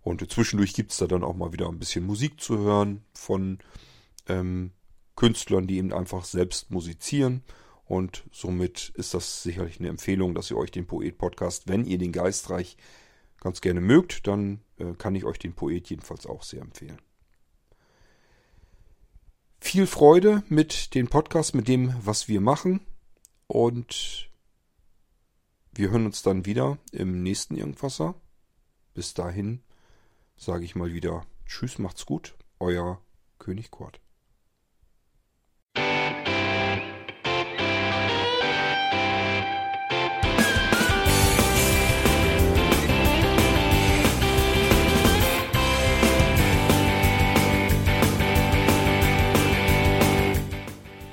Und 0.00 0.30
zwischendurch 0.30 0.74
gibt 0.74 0.92
es 0.92 0.98
da 0.98 1.06
dann 1.06 1.24
auch 1.24 1.34
mal 1.34 1.52
wieder 1.52 1.68
ein 1.68 1.78
bisschen 1.78 2.06
Musik 2.06 2.40
zu 2.40 2.58
hören 2.58 3.04
von 3.14 3.58
ähm, 4.28 4.70
Künstlern, 5.16 5.66
die 5.66 5.78
eben 5.78 5.92
einfach 5.92 6.24
selbst 6.24 6.70
musizieren. 6.70 7.42
Und 7.84 8.24
somit 8.30 8.92
ist 8.94 9.12
das 9.12 9.42
sicherlich 9.42 9.80
eine 9.80 9.88
Empfehlung, 9.88 10.34
dass 10.34 10.50
ihr 10.50 10.56
euch 10.56 10.70
den 10.70 10.86
Poet-Podcast, 10.86 11.68
wenn 11.68 11.84
ihr 11.84 11.98
den 11.98 12.12
Geistreich 12.12 12.76
ganz 13.40 13.60
gerne 13.60 13.80
mögt, 13.80 14.26
dann 14.26 14.60
äh, 14.78 14.92
kann 14.96 15.14
ich 15.14 15.24
euch 15.24 15.38
den 15.38 15.54
Poet 15.54 15.90
jedenfalls 15.90 16.26
auch 16.26 16.44
sehr 16.44 16.62
empfehlen 16.62 16.98
viel 19.64 19.86
Freude 19.86 20.44
mit 20.48 20.94
den 20.94 21.08
Podcasts, 21.08 21.54
mit 21.54 21.68
dem, 21.68 21.94
was 22.04 22.28
wir 22.28 22.42
machen. 22.42 22.80
Und 23.46 24.30
wir 25.72 25.90
hören 25.90 26.04
uns 26.04 26.22
dann 26.22 26.44
wieder 26.44 26.78
im 26.92 27.22
nächsten 27.22 27.56
Irgendwasser. 27.56 28.14
Bis 28.92 29.14
dahin 29.14 29.62
sage 30.36 30.64
ich 30.64 30.76
mal 30.76 30.92
wieder 30.92 31.26
Tschüss, 31.46 31.78
macht's 31.78 32.04
gut, 32.04 32.36
euer 32.60 33.00
König 33.38 33.70
Kurt. 33.70 34.03